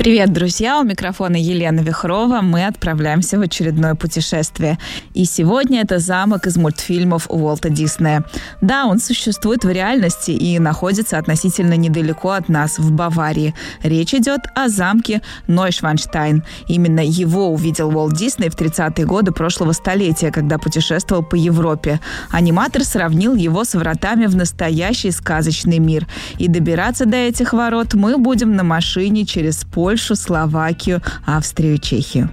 [0.00, 0.80] Привет, друзья!
[0.80, 2.40] У микрофона Елена Вихрова.
[2.40, 4.78] Мы отправляемся в очередное путешествие.
[5.12, 8.24] И сегодня это замок из мультфильмов Уолта Диснея.
[8.62, 13.54] Да, он существует в реальности и находится относительно недалеко от нас, в Баварии.
[13.82, 16.44] Речь идет о замке Нойшванштайн.
[16.66, 22.00] Именно его увидел Уолт Дисней в 30-е годы прошлого столетия, когда путешествовал по Европе.
[22.30, 26.06] Аниматор сравнил его с вратами в настоящий сказочный мир.
[26.38, 32.30] И добираться до этих ворот мы будем на машине через поле Польшу, Словакию, Австрию, Чехию.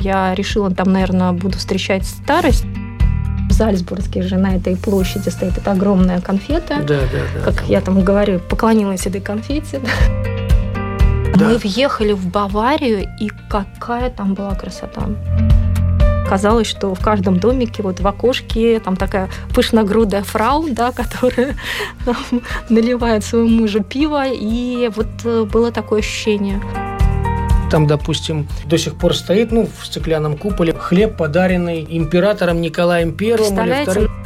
[0.00, 2.64] Я решила, там, наверное, буду встречать старость.
[3.50, 6.78] В Зальцбурге же на этой площади стоит эта огромная конфета.
[6.78, 7.40] Да, да, да.
[7.44, 9.82] Как я там говорю, поклонилась этой конфете.
[11.34, 11.48] Да.
[11.48, 15.10] Мы въехали в Баварию, и какая там была красота
[16.28, 21.56] казалось, что в каждом домике вот в окошке там такая пышногрудая фрау, да, которая
[22.04, 26.60] там, наливает своему мужу пиво, и вот э, было такое ощущение.
[27.70, 33.58] Там, допустим, до сих пор стоит, ну, в стеклянном куполе хлеб, подаренный императором Николаем Первым
[33.58, 34.25] или Вторым.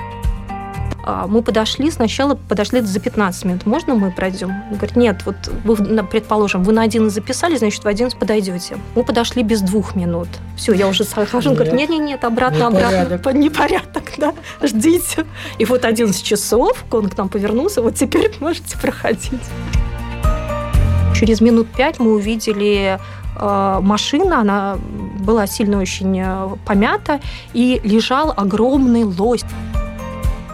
[1.11, 3.67] А, мы подошли, сначала подошли за 15 минут.
[3.67, 4.51] Можно мы пройдем?
[4.71, 8.77] Он говорит, нет, вот вы, предположим, вы на один записали, значит, в один подойдете.
[8.95, 10.29] Мы подошли без двух минут.
[10.57, 11.51] Все, я уже схожу.
[11.51, 13.33] Он говорит, нет, нет, нет, обратно, обратно.
[13.33, 15.27] Непорядок, да, ждите.
[15.59, 19.41] И вот 11 часов он к нам повернулся, вот теперь можете проходить.
[21.15, 22.99] Через минут пять мы увидели
[23.37, 24.79] э, машина, она
[25.19, 27.21] была сильно очень э, помята,
[27.53, 29.45] и лежал огромный лось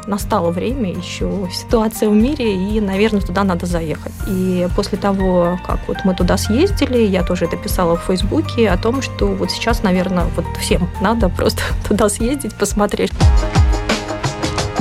[0.06, 4.12] настало время, еще ситуация в мире, и, наверное, туда надо заехать.
[4.26, 8.76] И после того, как вот мы туда съездили, я тоже это писала в Фейсбуке о
[8.76, 13.12] том, что вот сейчас, наверное, вот всем надо просто туда съездить, посмотреть.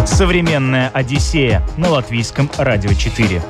[0.06, 3.42] Современная Одиссея на латвийском радио 4.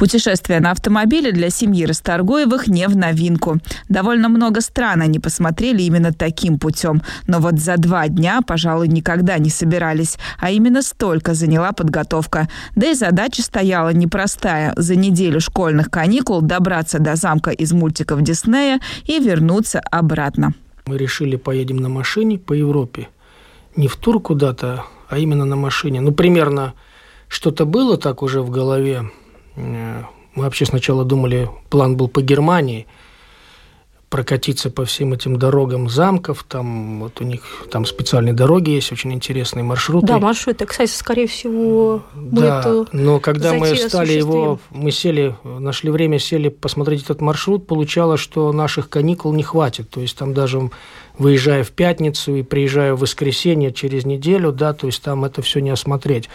[0.00, 3.58] Путешествие на автомобиле для семьи Расторгуевых не в новинку.
[3.90, 7.02] Довольно много стран они посмотрели именно таким путем.
[7.26, 10.16] Но вот за два дня, пожалуй, никогда не собирались.
[10.38, 12.48] А именно столько заняла подготовка.
[12.76, 14.72] Да и задача стояла непростая.
[14.74, 20.54] За неделю школьных каникул добраться до замка из мультиков Диснея и вернуться обратно.
[20.86, 23.08] Мы решили, поедем на машине по Европе.
[23.76, 26.00] Не в тур куда-то, а именно на машине.
[26.00, 26.72] Ну, примерно
[27.28, 29.10] что-то было так уже в голове,
[29.60, 32.86] мы вообще сначала думали, план был по Германии,
[34.10, 39.12] прокатиться по всем этим дорогам замков, там вот у них там специальные дороги есть, очень
[39.12, 40.08] интересные маршруты.
[40.08, 45.36] Да, маршруты, кстати, скорее всего, мы да, эту но когда мы стали его, мы сели,
[45.44, 50.34] нашли время, сели посмотреть этот маршрут, получалось, что наших каникул не хватит, то есть там
[50.34, 50.70] даже
[51.16, 55.60] выезжая в пятницу и приезжая в воскресенье через неделю, да, то есть там это все
[55.60, 56.28] не осмотреть.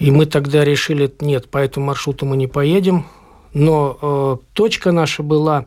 [0.00, 3.06] И мы тогда решили, нет, по этому маршруту мы не поедем.
[3.52, 5.66] Но э, точка наша была,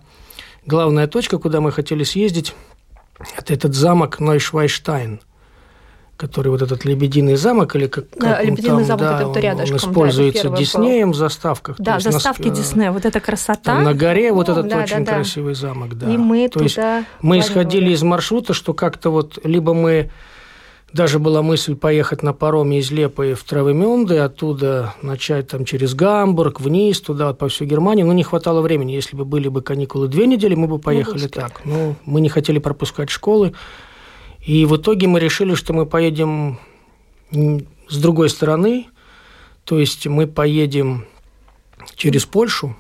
[0.66, 2.56] главная точка, куда мы хотели съездить,
[3.38, 5.20] это этот замок Нойшвайштайн,
[6.18, 9.76] который вот этот лебединый замок, или как, да, как лебединый там, замок, да, это рядышком.
[9.76, 11.76] Он используется да, Диснеем в заставках.
[11.78, 13.80] Да, заставки нас, Диснея, вот эта красота.
[13.82, 16.12] на горе вот этот да, очень да, красивый замок, да.
[16.12, 20.10] И мы То туда есть мы исходили из маршрута, что как-то вот либо мы
[20.94, 26.62] даже была мысль поехать на пароме из Лепы в Травемюнде, оттуда начать там через Гамбург,
[26.62, 28.04] вниз, туда, вот, по всей Германии.
[28.04, 28.92] Но не хватало времени.
[28.92, 31.66] Если бы были бы каникулы две недели, мы бы поехали так.
[31.66, 33.54] Но мы не хотели пропускать школы.
[34.40, 36.60] И в итоге мы решили, что мы поедем
[37.32, 38.86] с другой стороны.
[39.64, 41.08] То есть мы поедем
[41.96, 42.76] через Польшу,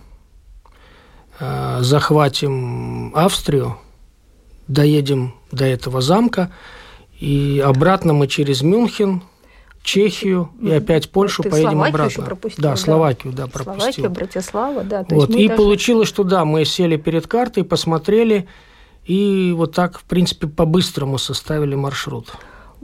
[1.39, 3.77] а, захватим Австрию,
[4.67, 6.51] доедем до этого замка–
[7.23, 9.21] и обратно мы через Мюнхен,
[9.81, 12.11] Чехию и опять Польшу Ты поедем Словакию обратно.
[12.11, 13.79] Еще пропустил, да, Словакию, да, пропустил.
[13.79, 15.05] Словакию, Братислава, да.
[15.09, 15.29] вот.
[15.29, 15.57] И даже...
[15.57, 18.49] получилось, что да, мы сели перед картой, посмотрели,
[19.05, 22.33] и вот так, в принципе, по-быстрому составили маршрут.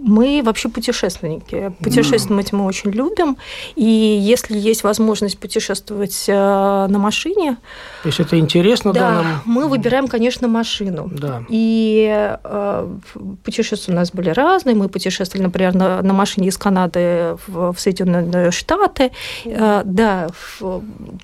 [0.01, 1.73] Мы вообще путешественники.
[1.83, 3.37] Путешествовать мы очень любим.
[3.75, 7.57] И если есть возможность путешествовать э, на машине...
[8.03, 9.41] То есть это интересно, да, да нам?
[9.45, 11.09] мы выбираем, конечно, машину.
[11.11, 11.43] Да.
[11.49, 12.97] И э,
[13.43, 14.75] путешествия у нас были разные.
[14.75, 19.11] Мы путешествовали, например, на, на машине из Канады в, в Соединенные Штаты.
[19.45, 20.29] Э, да,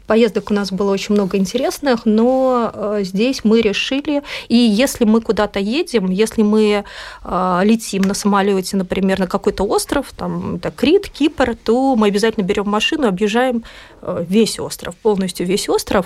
[0.06, 4.22] поездок у нас было очень много интересных, но э, здесь мы решили...
[4.50, 6.83] И если мы куда-то едем, если мы
[7.24, 12.07] э, летим на самолете, поедете, например, на какой-то остров, там это Крит, Кипр, то мы
[12.07, 13.63] обязательно берем машину, объезжаем
[14.01, 16.06] э, весь остров, полностью весь остров.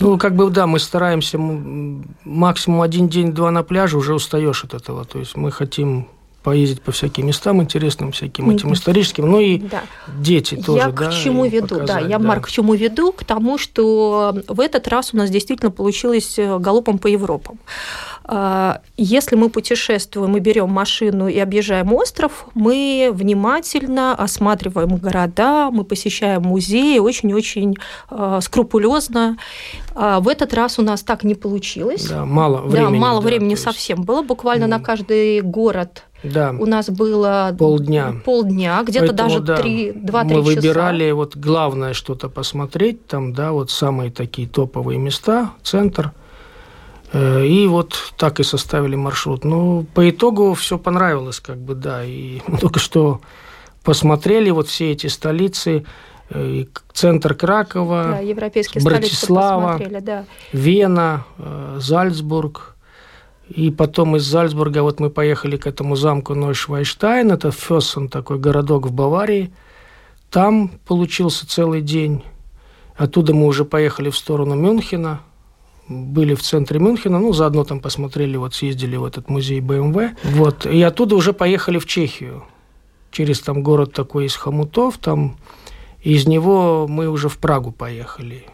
[0.00, 1.38] Ну, как бы, да, мы стараемся
[2.24, 5.04] максимум один день-два на пляже, уже устаешь от этого.
[5.04, 6.06] То есть мы хотим
[6.46, 9.82] поездить по всяким местам интересным, всяким этим историческим, ну и да.
[10.16, 10.78] дети тоже.
[10.78, 12.24] Я к чему веду, показать, да, я, да.
[12.24, 13.10] Марк, к чему веду?
[13.10, 17.58] К тому, что в этот раз у нас действительно получилось э, галопом по Европам.
[18.28, 25.82] А, если мы путешествуем мы берем машину и объезжаем остров, мы внимательно осматриваем города, мы
[25.82, 27.74] посещаем музеи очень-очень
[28.08, 29.36] а, скрупулезно.
[29.96, 32.08] А, в этот раз у нас так не получилось.
[32.08, 32.92] Да, мало времени.
[32.94, 33.62] Да, мало да, времени есть...
[33.62, 34.22] совсем было.
[34.22, 34.68] Буквально mm.
[34.68, 36.54] на каждый город да.
[36.58, 40.24] У нас было полдня, полдня где-то даже да, 3-2-3 часа.
[40.24, 46.12] Мы выбирали вот главное что-то посмотреть, там, да, вот самые такие топовые места, центр.
[47.12, 49.44] Э, и вот так и составили маршрут.
[49.44, 52.04] Ну, по итогу все понравилось, как бы, да.
[52.04, 53.20] И мы только что
[53.84, 55.84] посмотрели вот все эти столицы,
[56.30, 60.24] э, центр Кракова, да, европейские Братислава, да.
[60.52, 62.72] Вена, э, Зальцбург–
[63.48, 68.86] и потом из Зальцбурга вот мы поехали к этому замку Нойшвайштайн, это Фессен, такой городок
[68.86, 69.52] в Баварии.
[70.30, 72.24] Там получился целый день.
[72.96, 75.20] Оттуда мы уже поехали в сторону Мюнхена,
[75.88, 80.16] были в центре Мюнхена, ну, заодно там посмотрели, вот съездили в этот музей БМВ.
[80.24, 82.42] Вот, и оттуда уже поехали в Чехию.
[83.12, 85.36] Через там город такой из Хомутов, там
[86.02, 88.46] из него мы уже в Прагу поехали.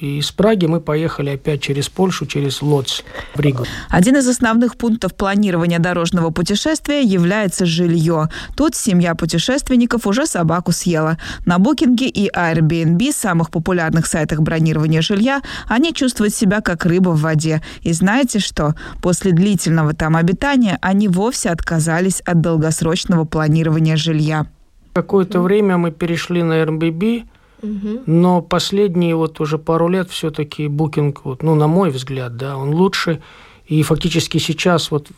[0.00, 3.02] И из Праги мы поехали опять через Польшу, через Лоц
[3.34, 3.64] в Ригу.
[3.88, 8.28] Один из основных пунктов планирования дорожного путешествия является жилье.
[8.56, 11.18] Тут семья путешественников уже собаку съела.
[11.46, 17.20] На Букинге и Airbnb, самых популярных сайтах бронирования жилья, они чувствуют себя как рыба в
[17.20, 17.60] воде.
[17.82, 18.76] И знаете что?
[19.02, 24.46] После длительного там обитания они вовсе отказались от долгосрочного планирования жилья.
[24.92, 27.24] Какое-то время мы перешли на Airbnb,
[27.62, 32.74] но последние вот уже пару лет все-таки букинг, вот, ну, на мой взгляд, да, он
[32.74, 33.20] лучше.
[33.66, 35.08] И фактически сейчас вот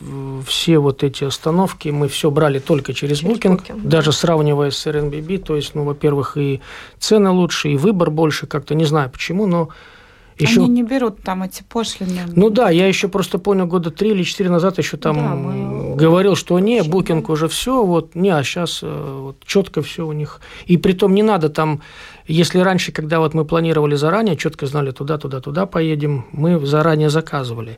[0.45, 4.87] все вот эти остановки мы все брали только через, через букинг, букинг, даже сравнивая с
[4.87, 5.37] Airbnb.
[5.37, 6.59] То есть, ну, во-первых, и
[6.99, 9.69] цены лучше, и выбор больше, как-то не знаю почему, но
[10.37, 10.61] еще...
[10.61, 12.21] Они не берут там эти пошлины.
[12.35, 15.95] Ну да, я еще просто понял года три или четыре назад еще там да, мы...
[15.95, 20.13] говорил, что не, букинг уже все, вот, не, а сейчас э, вот, четко все у
[20.13, 20.41] них.
[20.65, 21.81] И при том не надо там,
[22.27, 27.09] если раньше, когда вот мы планировали заранее, четко знали туда, туда, туда поедем, мы заранее
[27.09, 27.77] заказывали.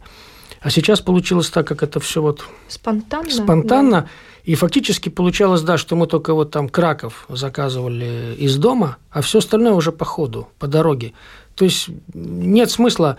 [0.62, 3.30] А сейчас получилось так, как это все вот спонтанно.
[3.30, 4.01] Спонтанно.
[4.01, 4.07] Да.
[4.45, 9.40] И фактически получалось, да, что мы только вот там Краков заказывали из дома, а все
[9.40, 11.13] остальное уже по ходу, по дороге.
[11.56, 13.18] То есть нет смысла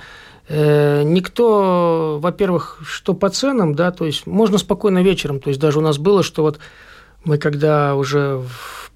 [0.48, 5.78] э, никто, во-первых, что по ценам, да, то есть можно спокойно вечером, то есть даже
[5.78, 6.58] у нас было, что вот
[7.24, 8.42] мы когда уже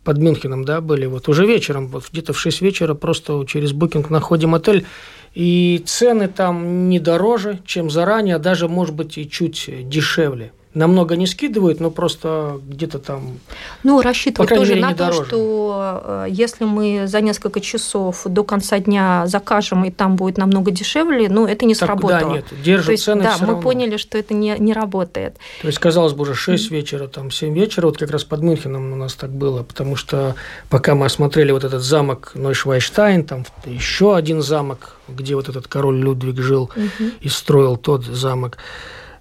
[0.05, 4.11] под Мюнхеном, да, были, вот уже вечером, вот где-то в 6 вечера просто через букинг
[4.11, 4.87] находим отель,
[5.35, 11.17] и цены там не дороже, чем заранее, а даже, может быть, и чуть дешевле намного
[11.17, 13.39] не скидывают, но просто где-то там...
[13.83, 15.25] Ну, рассчитывать тоже мере, на то, дороже.
[15.25, 20.71] что э, если мы за несколько часов до конца дня закажем, и там будет намного
[20.71, 22.21] дешевле, ну, это не так, сработало.
[22.21, 23.63] Да, нет, держат то есть, цены Да, мы равно.
[23.63, 25.37] поняли, что это не, не работает.
[25.63, 28.93] То есть, казалось бы, уже 6 вечера, там 7 вечера, вот как раз под Мюнхеном
[28.93, 30.35] у нас так было, потому что
[30.69, 35.99] пока мы осмотрели вот этот замок Нойшвайштайн, там еще один замок, где вот этот король
[35.99, 37.11] Людвиг жил угу.
[37.21, 38.59] и строил тот замок,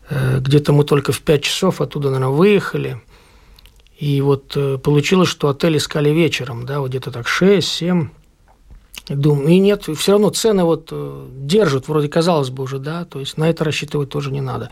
[0.09, 3.01] где-то мы только в 5 часов оттуда, наверное, выехали.
[3.97, 8.09] И вот э, получилось, что отель искали вечером, да, вот где-то так 6-7.
[9.09, 13.19] Думаю, и нет, все равно цены вот э, держат, вроде казалось бы уже, да, то
[13.19, 14.69] есть на это рассчитывать тоже не надо.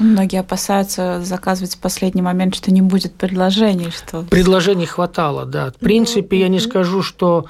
[0.00, 3.92] Многие опасаются заказывать в последний момент, что не будет предложений.
[3.96, 4.22] Что...
[4.22, 5.70] Предложений хватало, да.
[5.70, 6.40] В принципе, mm-hmm.
[6.40, 7.46] я не скажу, что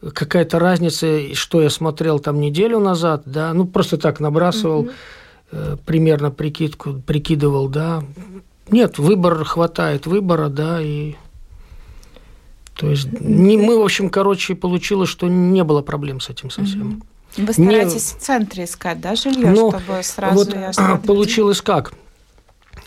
[0.00, 4.84] какая-то разница, что я смотрел там неделю назад, да, ну просто так набрасывал.
[4.84, 5.23] Mm-hmm Э,
[5.86, 8.02] примерно прикидку, прикидывал, да.
[8.70, 11.14] Нет, выбор хватает выбора, да, и
[12.76, 17.02] то есть не, мы, в общем, короче, получилось, что не было проблем с этим совсем.
[17.36, 18.18] Вы стараетесь не...
[18.18, 21.00] в центре искать, да, жилье, ну, чтобы сразу вот ясно...
[21.06, 21.92] Получилось как?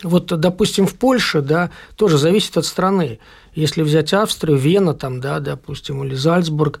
[0.02, 3.18] Вот, допустим, в Польше, да, тоже зависит от страны.
[3.54, 6.80] Если взять Австрию, Вена, там, да, допустим, или Зальцбург,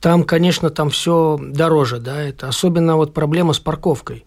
[0.00, 4.24] там, конечно, там все дороже, да, это особенно вот проблема с парковкой.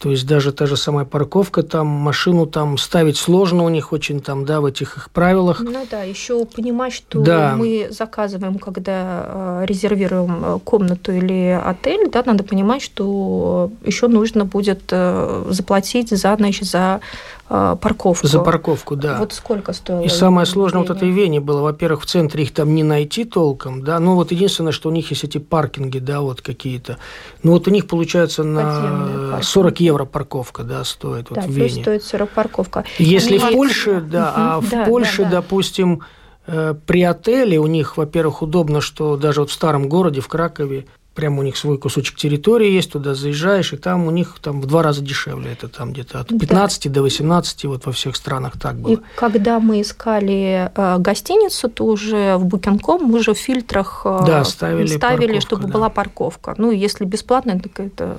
[0.00, 4.20] То есть даже та же самая парковка, там машину там ставить сложно у них очень
[4.20, 5.60] там, да, в этих их правилах.
[5.60, 7.54] Ну да, еще понимать, что да.
[7.54, 14.46] мы заказываем, когда э, резервируем э, комнату или отель, да, надо понимать, что еще нужно
[14.46, 17.00] будет э, заплатить за, значит, за
[17.39, 18.26] э, парковку.
[18.28, 19.16] За парковку, да.
[19.18, 20.02] Вот сколько стоило?
[20.04, 23.82] И самое сложное вот этой Вене было, во-первых, в центре их там не найти толком,
[23.82, 26.98] да, ну вот единственное, что у них есть эти паркинги, да, вот какие-то.
[27.42, 31.82] Ну вот у них получается на 40 евро парковка, да, стоит да, вот в Вене.
[31.82, 32.84] стоит 40 парковка.
[32.98, 35.30] Если Они- в Польше, да, а в Да, Польше, да, да.
[35.42, 36.02] допустим,
[36.46, 40.86] э, при отеле у них, во-первых, удобно, что даже вот в старом городе, в Кракове,
[41.14, 44.66] прямо у них свой кусочек территории есть, туда заезжаешь, и там у них там в
[44.66, 46.38] два раза дешевле, это там где-то от Да.
[46.38, 48.92] 15 до 18, вот во всех странах так было.
[48.92, 54.20] И когда мы искали э, гостиницу, то уже в Booking.com мы уже в фильтрах э,
[54.26, 55.72] Да, ставили ставили, парковка, чтобы да.
[55.72, 56.54] была парковка.
[56.58, 58.16] Ну, если бесплатно, так это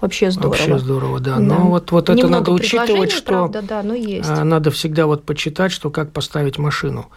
[0.00, 0.50] вообще здорово.
[0.50, 1.36] Вообще здорово, да.
[1.36, 1.40] Да.
[1.40, 4.28] Но вот, вот это надо учитывать, что правда, да, но есть.
[4.28, 7.08] а, надо всегда вот почитать, что как поставить машину.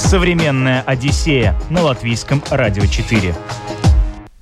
[0.00, 3.32] Современная Одиссея на латвийском радио 4.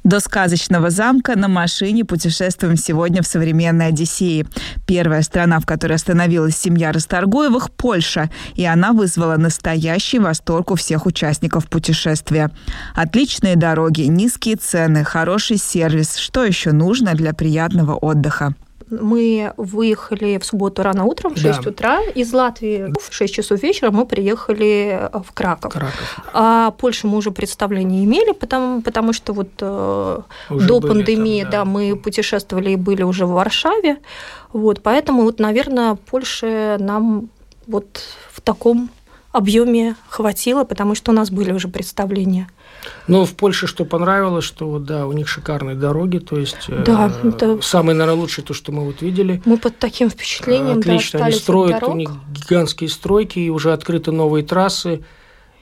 [0.05, 4.47] До сказочного замка на машине путешествуем сегодня в современной Одиссее.
[4.87, 11.05] Первая страна, в которой остановилась семья Расторгуевых– Польша, и она вызвала настоящий восторг у всех
[11.05, 12.51] участников путешествия.
[12.95, 16.17] Отличные дороги, низкие цены, хороший сервис.
[16.17, 18.55] Что еще нужно для приятного отдыха?
[18.91, 21.55] Мы выехали в субботу рано утром, в Да.
[21.55, 22.01] 6 утра.
[22.15, 25.73] Из Латвии в 6 часов вечера мы приехали в Краков.
[25.73, 26.21] Краков.
[26.33, 30.19] А Польшу мы уже представления имели, потому, потому что вот э,
[30.51, 31.65] Уже до пандемии, там, да.
[31.65, 33.99] мы путешествовали и были уже в Варшаве.
[34.53, 37.29] Вот, поэтому, вот, наверное, Польши нам
[37.67, 38.01] вот
[38.33, 38.91] в таком
[39.33, 42.49] объеме хватило, потому что у нас были уже представления.
[43.07, 47.13] Ну, в Польше что понравилось, что да, у них шикарные дороги, то есть э, Да,
[47.25, 49.41] это- самое, наверное, лучшее то, что мы вот видели.
[49.45, 53.51] Мы под таким впечатлением да, Отлично, они остались от строят, у них гигантские стройки, и
[53.51, 55.03] уже открыты новые трассы.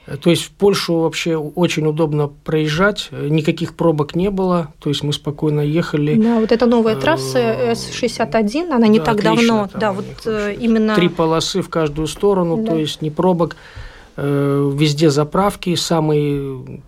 [0.07, 4.89] Э, То есть в Польшу вообще очень удобно проезжать, э, никаких пробок не было, то
[4.89, 6.15] есть мы спокойно ехали.
[6.15, 10.05] Да, вот эта новая трасса Э, С-61, она не да, так отлично давно, да, вот
[10.25, 10.95] э, именно...
[10.95, 12.71] Три полосы в каждую сторону, Да.
[12.71, 13.86] то есть ни пробок, э,
[14.17, 16.81] везде заправки, самые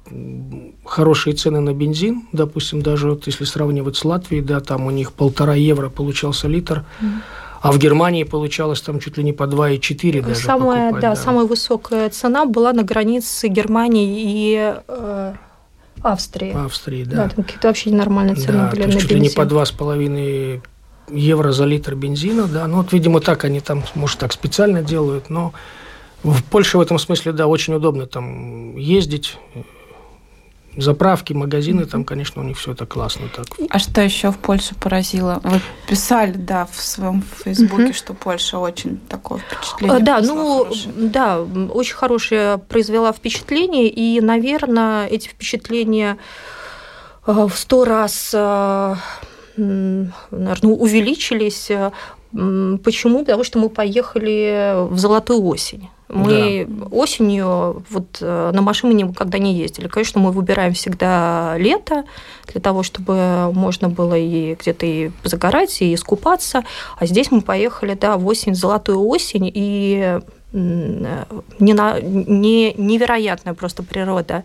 [0.83, 5.13] хорошие цены на бензин, допустим, даже вот если сравнивать с Латвией, да, там у них
[5.13, 6.85] полтора евро получался литр,
[7.61, 11.45] а в Германии получалось там чуть ли не по 2,4 даже самая, покупать, да, самая
[11.45, 15.33] высокая цена была на границе Германии и э,
[16.01, 16.53] Австрии.
[16.53, 17.15] Австрии, да.
[17.15, 17.29] да.
[17.29, 19.37] там какие-то вообще ненормальные цены Да, были то на есть чуть ли не бензин.
[19.37, 20.61] по два с половиной
[21.11, 22.67] евро за литр бензина, да.
[22.67, 25.53] Ну, вот, видимо, так они там, может, так специально делают, но
[26.23, 29.37] в Польше в этом смысле, да, очень удобно там ездить.
[30.77, 33.47] Заправки, магазины, там, конечно, у них все это классно так.
[33.69, 35.41] А что еще в Польше поразило?
[35.43, 39.99] Вы писали, да, в своем Фейсбуке, что Польша очень такое Э, впечатление.
[39.99, 40.93] Да, произвела ну, хорошее.
[40.95, 46.17] да, очень хорошее произвела впечатление, и, наверное, эти впечатления
[47.25, 48.95] э, в сто раз, э,
[49.57, 51.71] наверное, увеличились.
[52.31, 53.19] Почему?
[53.19, 55.89] Потому что мы поехали в Золотую осень.
[56.07, 59.87] Мы осенью вот э, на машине никогда не ездили.
[59.87, 62.03] Конечно, мы выбираем всегда лето
[62.51, 66.63] для того, чтобы можно было и где-то и загорать, и искупаться.
[66.97, 70.19] А здесь мы поехали, да, в осень, в золотую осень, и
[70.51, 71.23] э,
[71.59, 74.43] не на- не- невероятная просто природа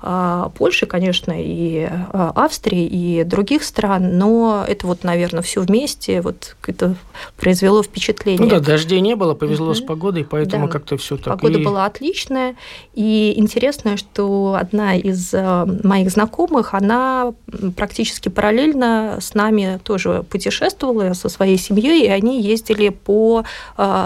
[0.00, 6.56] Польши, конечно, и а, Австрии, и других стран, но это вот, наверное, все вместе вот
[6.66, 6.94] это
[7.36, 8.42] произвело впечатление.
[8.42, 9.74] Ну да, дождей не было, повезло Мгм.
[9.74, 10.72] с погодой, поэтому Да.
[10.72, 11.34] как-то все так.
[11.40, 12.54] Погода И- была отличная.
[12.94, 17.32] И интересно, что одна из э, моих знакомых, она
[17.76, 23.44] практически параллельно с нами тоже путешествовала со своей семьей, и они ездили по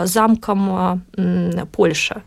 [0.04, 1.02] замкам
[1.72, 2.22] Польши.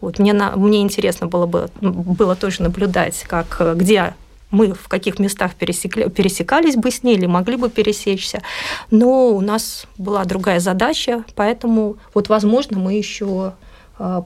[0.00, 4.14] Вот мне, на- мне интересно было бы было тоже наблюдать, как э, где
[4.50, 8.42] мы в каких местах пересекли, пересекались бы с ней или могли бы пересечься.
[8.90, 13.52] Но у нас была другая задача, поэтому вот, возможно, мы еще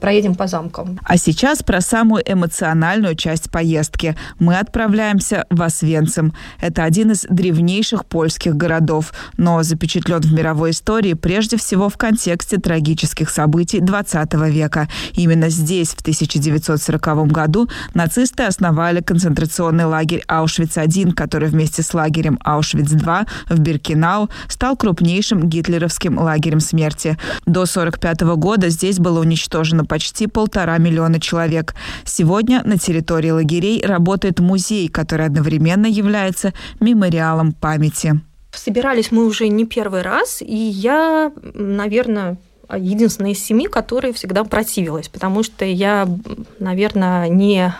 [0.00, 0.98] проедем по замкам.
[1.04, 4.16] А сейчас про самую эмоциональную часть поездки.
[4.38, 6.34] Мы отправляемся в Освенцим.
[6.60, 12.58] Это один из древнейших польских городов, но запечатлен в мировой истории прежде всего в контексте
[12.58, 14.88] трагических событий XX века.
[15.14, 23.26] Именно здесь в 1940 году нацисты основали концентрационный лагерь Аушвиц-1, который вместе с лагерем Аушвиц-2
[23.48, 27.16] в Биркенау стал крупнейшим гитлеровским лагерем смерти.
[27.46, 31.74] До 1945 года здесь было уничтожено почти полтора миллиона человек.
[32.04, 38.20] Сегодня на территории лагерей работает музей, который одновременно является мемориалом памяти.
[38.54, 42.36] Собирались мы уже не первый раз, и я, наверное,
[42.70, 46.08] единственная из семи, которая всегда противилась, потому что я,
[46.58, 47.74] наверное, не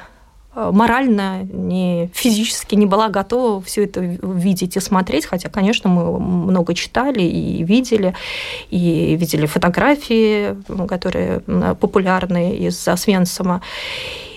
[0.54, 6.74] морально, ни физически не была готова все это видеть и смотреть, хотя, конечно, мы много
[6.74, 8.14] читали и видели,
[8.70, 10.56] и видели фотографии,
[10.86, 11.40] которые
[11.80, 13.62] популярны из Освенцима.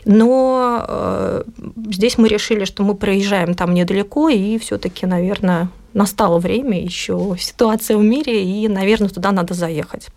[0.05, 1.43] Но э,
[1.89, 7.97] здесь мы решили, что мы проезжаем там недалеко, и все-таки, наверное, настало время, еще ситуация
[7.97, 10.09] в мире, и, наверное, туда надо заехать.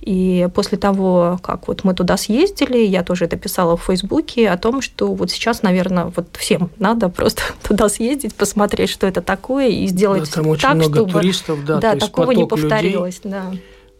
[0.00, 4.56] И после того, как вот мы туда съездили, я тоже это писала в Фейсбуке о
[4.56, 9.68] том, что вот сейчас, наверное, вот всем надо просто туда съездить, посмотреть, что это такое,
[9.68, 13.20] и сделать да, там очень так, много чтобы туристов, да, да, такого не повторилось.
[13.24, 13.52] Людей, да.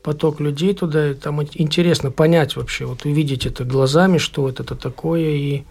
[0.03, 5.31] Поток людей туда, там интересно понять вообще, вот увидеть это глазами, что вот это такое.
[5.31, 5.65] И,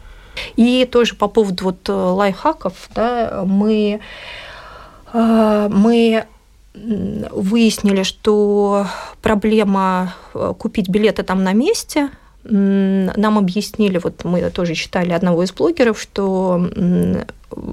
[0.57, 4.01] и тоже по поводу вот э, лайфхаков, да, мы,
[5.13, 6.25] э, мы
[7.31, 8.85] выяснили, что
[9.21, 12.09] проблема э, купить билеты там на месте.
[12.49, 16.69] Нам объяснили, вот мы тоже читали одного из блогеров, что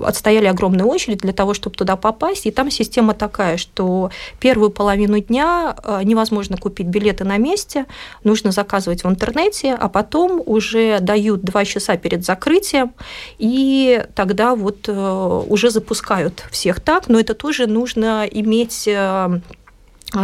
[0.04, 2.46] отстояли огромную очередь для того, чтобы туда попасть.
[2.46, 7.86] И там система такая, что первую половину дня э, невозможно купить билеты на месте,
[8.22, 12.92] нужно заказывать в интернете, а потом уже дают два часа перед закрытием,
[13.38, 19.40] и тогда вот э, уже запускают всех так, но это тоже нужно иметь э,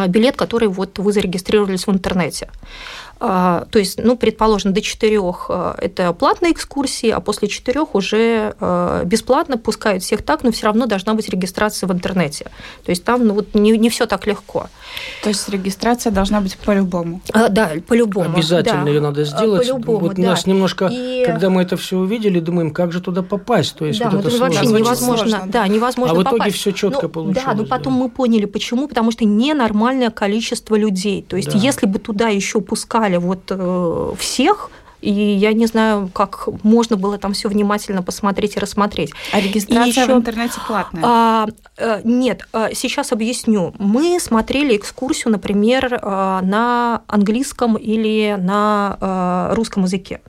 [0.09, 2.49] билет, который вот вы зарегистрировались в интернете.
[3.23, 8.55] А, то есть, ну, предположим, до четырех а, это платные экскурсии, а после четырех уже
[8.61, 12.47] а, бесплатно пускают всех так, но все равно должна быть регистрация в интернете.
[12.83, 14.69] То есть там ну, вот не, не все так легко.
[15.23, 17.21] То есть регистрация должна быть по-любому.
[17.35, 18.35] А, да, по-любому.
[18.35, 18.91] Обязательно да.
[18.91, 19.69] ее надо сделать.
[19.69, 20.23] По-любому, вот да.
[20.23, 21.23] нас немножко, И...
[21.27, 23.77] когда мы это все увидели, думаем, как же туда попасть.
[23.77, 24.79] То есть да, вот это, это вообще сложно.
[24.79, 25.29] невозможно.
[25.29, 25.53] Сложно.
[25.53, 26.57] Да, невозможно а в итоге попасть.
[26.57, 27.45] все четко ну, получилось.
[27.45, 28.89] Да, но потом мы поняли, почему.
[28.89, 31.23] Потому что ненормальное количество людей.
[31.29, 31.59] То есть, Да.
[31.59, 37.17] если бы туда еще пускали вот э, всех, и я не знаю, как можно было
[37.17, 39.13] там все внимательно посмотреть и рассмотреть.
[39.33, 41.03] А регистрация ещё- в интернете платная?
[41.05, 41.47] А,
[41.79, 43.75] э, нет, а, сейчас объясню.
[43.79, 50.21] Мы смотрели экскурсию, например, а, на английском или на а, русском языке.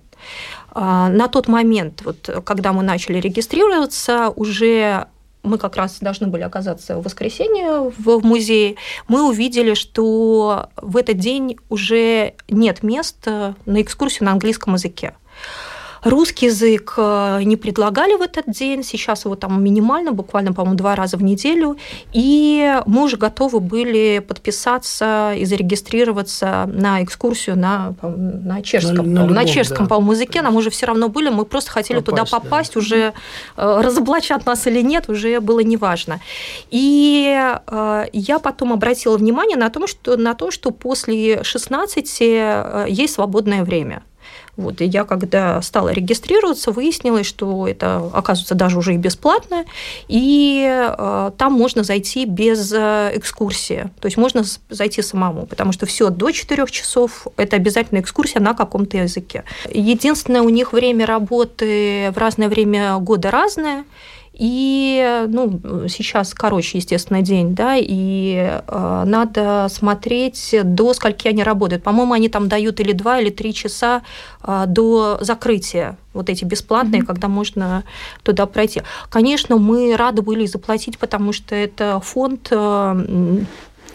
[0.74, 5.08] А, На тот момент, вот, когда мы начали регистрироваться, уже
[5.44, 8.76] мы как раз должны были оказаться в воскресенье в музее,
[9.08, 15.14] мы увидели, что в этот день уже нет мест на экскурсию на английском языке.
[16.04, 20.96] Русский язык э, не предлагали в этот день, сейчас его там минимально, буквально, по-моему, два
[20.96, 21.78] раза в неделю,
[22.12, 29.04] и мы уже готовы были подписаться и зарегистрироваться на экскурсию на, на чешском, На- на
[29.04, 29.90] по-моему, на любом, чешском, да.
[29.90, 32.40] по-моему, языке, нам уже все равно были, мы просто хотели туда Попасть, да.
[32.40, 33.14] попасть, уже
[33.58, 36.20] э, разоблачат нас или нет, уже было неважно.
[36.72, 42.86] И э, я потом обратила внимание на, том, что, на то, что после 16 э,
[42.90, 44.02] есть свободное время.
[44.58, 49.66] Вот, и я, когда стала регистрироваться, выяснилось, что это, оказывается, даже уже и бесплатно,
[50.08, 55.86] и э, там можно зайти без э, экскурсии, то есть можно зайти самому, потому что
[55.86, 59.46] все до 4 часов– это обязательно экскурсия на каком-то языке.
[59.70, 63.86] Единственное, у них время работы в разное время года разное,
[64.42, 71.84] и ну, сейчас короче, естественно, день, да, и э, надо смотреть, до скольки они работают.
[71.84, 74.02] По-моему, они там дают или два, или три часа
[74.44, 77.84] э, до закрытия, вот эти бесплатные, когда можно
[78.24, 78.82] туда пройти.
[79.12, 83.46] Конечно, мы рады были заплатить, потому что это фонд э, м,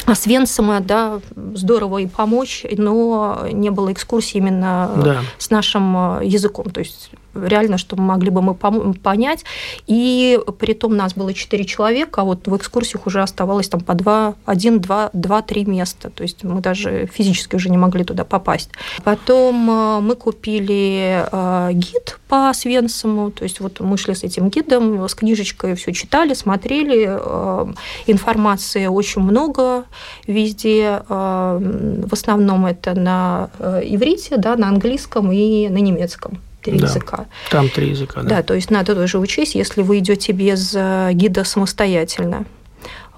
[0.05, 1.19] Освенцима, да,
[1.55, 5.21] здорово и помочь, но не было экскурсии именно Да.
[5.39, 6.71] с нашим э, языком.
[6.71, 7.11] То есть
[7.45, 9.45] реально, что могли бы мы понять.
[9.87, 13.95] И при том нас было четыре человека, а вот в экскурсиях уже оставалось там по
[13.95, 16.11] два, один, два, два, три места.
[16.11, 18.71] То есть мы даже физически уже не могли туда попасть.
[19.05, 24.49] Потом э, мы купили э, гид по Свенсому, то есть вот мы шли с этим
[24.49, 27.67] гидом, с книжечкой все читали, смотрели, э,
[28.07, 29.85] информации очень много
[30.27, 33.51] везде, в основном это на
[33.83, 36.87] иврите, да, на английском и на немецком три Да.
[36.87, 37.27] языка.
[37.51, 38.29] Там три языка, да.
[38.29, 42.45] Да, то есть надо тоже учесть, если вы идете без э, гида самостоятельно.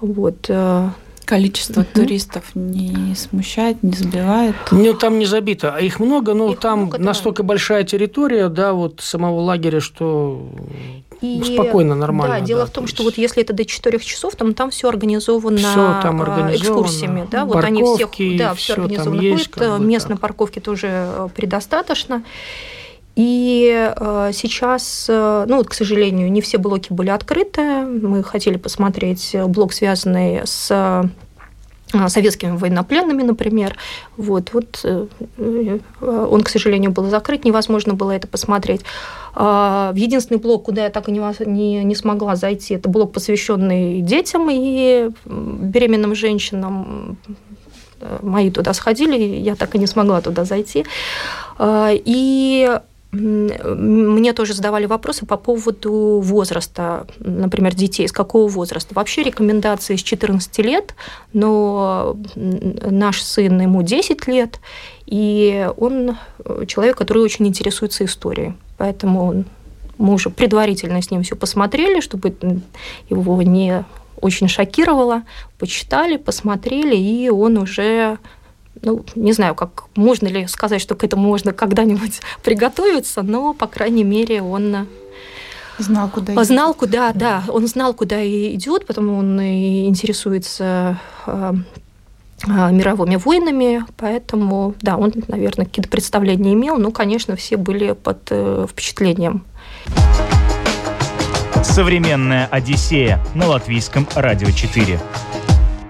[0.01, 0.45] Вот.
[0.47, 0.89] э,
[1.25, 1.89] Количество Мгм.
[1.93, 4.55] туристов не смущает, не сбивает.
[4.71, 7.03] Ну, там не забито, а их много, но Их там много, да.
[7.03, 10.49] настолько большая территория, да, вот самого лагеря, что
[11.21, 12.39] И, спокойно, нормально.
[12.39, 14.71] Да, дело в том, то что есть вот если это до 4 часов, там, там
[14.71, 15.59] все организовано
[16.01, 16.55] там а, организовано.
[16.55, 17.27] экскурсиями.
[17.29, 19.55] Да, вот они всех, Парковки, да, всё все организовано есть, будет.
[19.69, 20.21] как бы Местной так.
[20.21, 22.23] парковки тоже э, предостаточно.
[23.15, 27.81] И э, сейчас, э, ну вот, к сожалению, не все блоки были открыты.
[27.81, 31.03] Мы хотели посмотреть блок, связанный с
[32.07, 33.75] советскими военнопленными, например.
[34.15, 34.85] Вот, вот
[35.99, 38.81] он, к сожалению, был закрыт, невозможно было это посмотреть.
[39.33, 44.01] В единственный блок, куда я так и не, не, не смогла зайти, это блок, посвященный
[44.01, 47.17] детям и беременным женщинам.
[48.21, 50.85] Мои туда сходили, я так и не смогла туда зайти.
[51.59, 52.79] И
[53.11, 58.93] мне тоже задавали вопросы по поводу возраста, например, детей, с какого возраста.
[58.93, 60.93] Вообще рекомендации с 14 лет,
[61.33, 64.59] но наш сын, ему 10 лет,
[65.07, 66.17] и он
[66.67, 68.53] человек, который очень интересуется историей.
[68.77, 69.43] Поэтому
[69.97, 72.35] мы уже предварительно с ним все посмотрели, чтобы
[73.09, 73.85] его не
[74.21, 75.23] очень шокировало,
[75.57, 78.19] почитали, посмотрели, и он уже
[78.81, 83.67] ну, не знаю, как можно ли сказать, что к этому можно когда-нибудь приготовиться, но, по
[83.67, 84.87] крайней мере, он
[85.79, 86.45] Знал, куда идет.
[86.45, 91.53] Знал, куда, да, он знал, куда идет, потому он и интересуется э,
[92.45, 98.27] э, мировыми войнами, поэтому, да, он, наверное, какие-то представления имел, но, конечно, все были под
[98.29, 99.45] э, впечатлением.
[101.63, 104.99] Современная Одиссея на латвийском радио 4.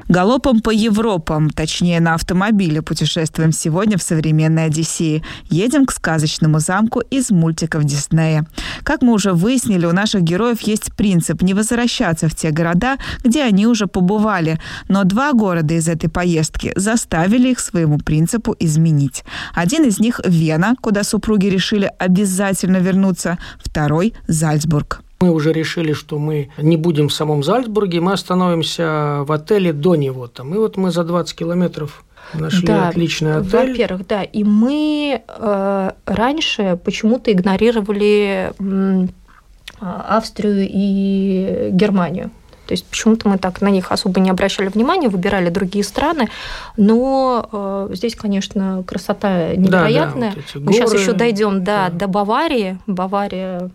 [0.10, 5.22] Галопом по Европам, точнее на автомобиле, путешествуем сегодня в современной Одиссее.
[5.52, 8.48] Едем к сказочному замку из мультиков Диснея.
[8.82, 13.44] Как мы уже выяснили, у наших героев есть принцип не возвращаться в те города, где
[13.44, 14.60] они уже побывали.
[14.88, 19.24] Но два города из этой поездки заставили их своему принципу изменить.
[19.54, 23.38] Один из них– Вена, куда супруги решили обязательно вернуться.
[23.64, 25.04] Второй– Зальцбург.
[25.22, 29.96] Мы уже решили, что мы не будем в самом Зальцбурге, мы остановимся в отеле до
[29.96, 30.28] него.
[30.28, 30.54] Там.
[30.56, 33.72] И вот мы за 20 километров нашли да, отличный отель.
[33.72, 34.24] Во-первых, да.
[34.24, 39.08] И мы э, раньше почему-то игнорировали э,
[39.82, 42.32] Австрию и Германию.
[42.70, 46.30] То есть почему-то мы так на них особо не обращали внимания, выбирали другие страны.
[46.78, 50.30] Но э, здесь, конечно, красота невероятная.
[50.30, 51.98] Да, да, вот мы горы, сейчас еще дойдем да, да.
[51.98, 52.78] до Баварии.
[52.86, 53.72] Бавария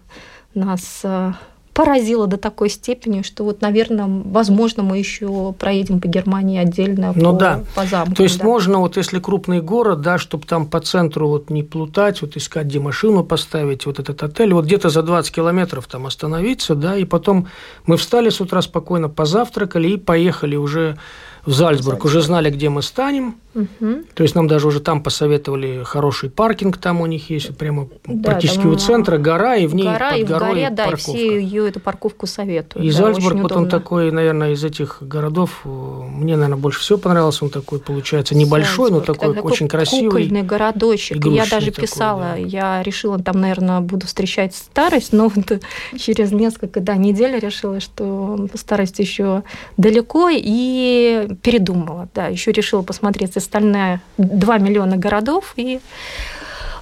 [0.55, 1.33] нас э,
[1.75, 7.33] поразило до такой степени, что вот, наверное, возможно, мы еще проедем по Германии отдельно ну,
[7.33, 7.61] по, да.
[7.75, 8.15] по замку.
[8.15, 8.45] То есть да.
[8.45, 12.67] можно, вот если крупный город, да, чтобы там по центру вот не плутать, вот искать,
[12.67, 17.05] где машину поставить, вот этот отель, вот где-то за 20 километров там остановиться, да, и
[17.05, 17.49] потом
[17.87, 20.97] мы встали с утра спокойно, позавтракали и поехали уже
[21.47, 21.85] в Зальцбург.
[21.85, 22.05] Зальцбург.
[22.05, 23.37] Уже знали, где мы станем.
[23.55, 24.03] Угу.
[24.15, 28.31] То есть нам даже уже там посоветовали хороший паркинг, там у них есть прямо да,
[28.31, 31.11] практически у центра гора, и в ней гора, под и горой в горе, да, парковка.
[31.13, 32.85] и все ее эту парковку советуют.
[32.85, 36.99] И да, Зальцбург, вот он такой, наверное, из этих городов, э, мне, наверное, больше всего
[36.99, 40.11] понравился, он такой, получается, небольшой, Зальцбург, но такой, такой очень красивый.
[40.11, 41.25] Кукольный городочек.
[41.25, 42.37] Я даже такой, писала, да.
[42.37, 45.61] я решила, там, наверное, буду встречать старость, но вот
[45.97, 49.45] через несколько да, недель решила, что старость еще
[49.77, 55.81] далеко, и передумала, да, еще решила посмотреть остальная 2 миллиона городов, и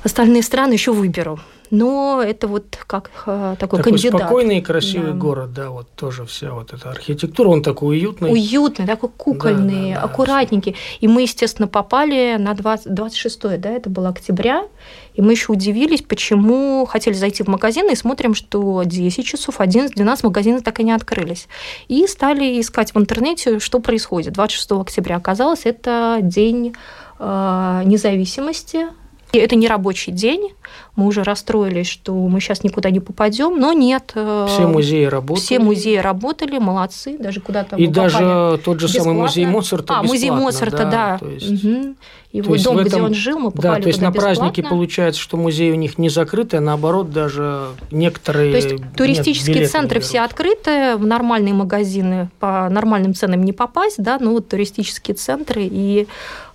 [0.05, 1.41] остальные страны еще выберу.
[1.73, 4.21] Но это вот как э, такой, такой кандидат.
[4.21, 5.17] спокойный и красивый да.
[5.17, 8.31] город, да, вот тоже вся вот эта архитектура, он такой уютный.
[8.31, 10.77] Уютный, такой кукольный, да, да, да, аккуратненький.
[11.01, 14.67] И мы, естественно, попали на 20, 26 да, это было октября,
[15.15, 19.97] и мы еще удивились, почему хотели зайти в магазин и смотрим, что 10 часов, 11,
[19.97, 21.49] 12 магазины так и не открылись.
[21.89, 24.35] И стали искать в интернете, что происходит.
[24.35, 26.75] 26 октября оказалось, это день
[27.19, 28.89] э, независимости
[29.33, 30.51] и это не рабочий день.
[30.95, 34.13] Мы уже расстроились, что мы сейчас никуда не попадем, но нет.
[34.15, 35.43] Э, все музеи работали.
[35.43, 39.13] Все музеи работали, молодцы, даже куда-то И даже тот же бесплатно.
[39.13, 41.19] самый музей Моцарта А, музей Моцарта, да.
[41.19, 41.29] да.
[41.29, 41.65] есть...
[41.65, 41.95] угу.
[42.33, 42.85] Его дом, этом...
[42.85, 45.97] где он жил, мы попали Да, то есть на празднике получается, что музей у них
[45.97, 48.53] не закрытый, а наоборот даже некоторые...
[48.53, 54.19] То есть туристические центры все открыты, в нормальные магазины по нормальным ценам не попасть, да,
[54.19, 56.07] но вот туристические центры и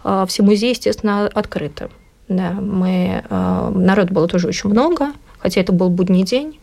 [0.04, 1.90] э, все музеи, естественно, открыты.
[2.30, 6.60] Да, мы, э, народ было тоже очень много, хотя это был будний день.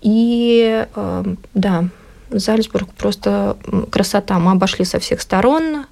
[0.00, 1.84] И э, да,
[2.30, 3.56] Зальцбург просто
[3.90, 4.38] красота.
[4.38, 5.86] Мы обошли со всех сторон.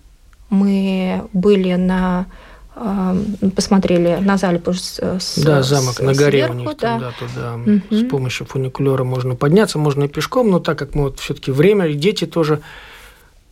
[0.49, 2.27] Мы были на
[2.75, 3.23] э,
[3.55, 6.99] посмотрели на Зальцбург с, Да, замок с, на горе сверху, у них да.
[6.99, 7.55] да, туда.
[7.55, 7.97] Угу.
[7.97, 11.87] С помощью фуникулера можно подняться, можно и пешком, но так как мы вот все-таки время,
[11.87, 12.61] и дети тоже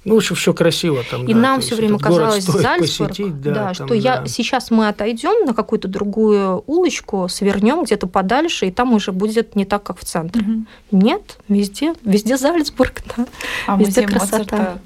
[0.04, 1.26] ну, в общем, все красиво там.
[1.26, 3.94] И да, нам все время казалось, Зальцбург, посетить, да, да, там, что да.
[3.94, 9.56] я сейчас мы отойдем на какую-то другую улочку, свернем где-то подальше, и там уже будет
[9.56, 10.42] не так, как в центре.
[10.42, 10.64] Угу.
[10.92, 13.26] Нет, везде, везде Зальцбург, да.
[13.66, 14.38] А везде красота.
[14.38, 14.78] Моцарта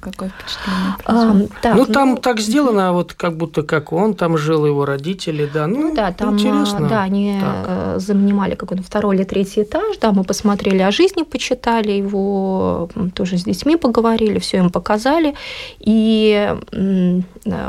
[0.00, 0.94] какое впечатление?
[1.04, 5.48] А, так, ну, там так сделано, вот как будто как он там жил, его родители,
[5.52, 5.66] да.
[5.66, 6.86] Ну, Ну да, там, интересно.
[6.86, 7.64] а, да, они Так.
[7.68, 13.36] э, занимали какой-то второй или третий этаж, да, мы посмотрели о жизни, почитали его, тоже
[13.38, 15.34] с детьми поговорили, все им показали,
[15.78, 17.20] и э,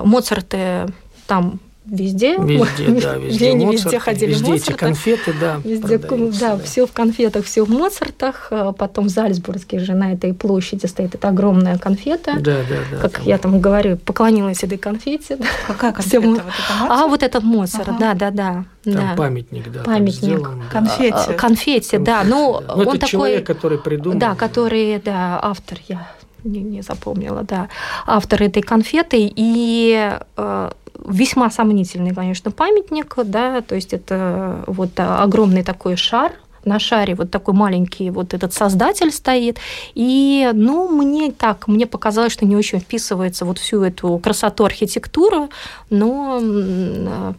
[0.04, 0.88] Моцарты
[1.28, 3.52] там везде, Везде, да, везде.
[3.52, 4.80] они Моцарт, везде ходили Везде эти Моцарты.
[4.80, 5.62] конфеты, да.
[5.64, 8.48] Везде, продаются, да, все в конфетах, все в Моцартах.
[8.52, 12.36] А Потом в Зальцбурге же на этой площади стоит эта огромная конфета.
[12.40, 12.98] Да, да, да.
[13.02, 13.26] Как там.
[13.26, 15.38] я там говорю, поклонилась этой конфете.
[15.38, 15.46] да.
[15.68, 16.28] Какая конфета?
[16.28, 16.46] Вот это
[16.90, 17.98] А вот этот Моцарт, Ага.
[18.00, 18.66] да, да, да.
[18.84, 19.14] Там да.
[19.18, 19.84] памятник, да.
[19.84, 20.16] там Памятник.
[20.16, 20.72] сделан, да.
[20.72, 21.16] Конфете.
[21.16, 22.24] А, Конфете, да.
[22.24, 22.74] Ну, да.
[22.76, 23.08] он это такой...
[23.10, 24.18] человек, который придумал.
[24.18, 26.08] Да, который, да, автор, я
[26.44, 27.68] не, не запомнила, да,
[28.06, 30.72] автор этой конфеты, и э,
[31.06, 36.34] весьма сомнительный, конечно, памятник, да, то есть это вот огромный такой шар,
[36.66, 39.58] на шаре вот такой маленький вот этот создатель стоит.
[39.96, 45.50] И, ну, мне так, мне показалось, что не очень вписывается вот всю эту красоту архитектуры,
[45.90, 47.34] но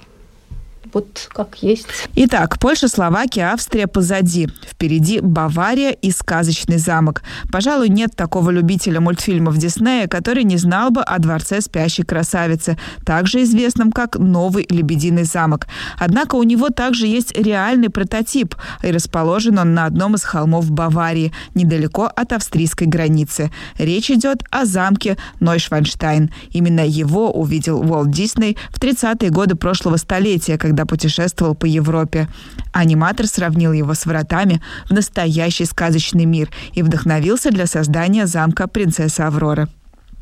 [0.93, 1.87] вот как есть.
[2.15, 4.49] Итак, Польша, Словакия, Австрия позади.
[4.69, 7.23] Впереди Бавария и сказочный замок.
[7.53, 13.43] Пожалуй, нет такого любителя мультфильмов Диснея, который не знал бы о дворце спящей красавицы, также
[13.43, 15.67] известном как Новый Лебединый замок.
[15.99, 21.33] Однако у него также есть реальный прототип, и расположен он на одном из холмов Баварии,
[21.55, 23.51] недалеко от австрийской границы.
[23.79, 26.31] Речь идет о замке Нойшванштайн.
[26.53, 32.29] Именно его увидел Уолт Дисней в 30-е годы прошлого столетия, когда путешествовал по Европе.
[32.73, 39.21] Аниматор сравнил его с вратами в настоящий сказочный мир и вдохновился для создания замка принцессы
[39.21, 39.69] Авроры.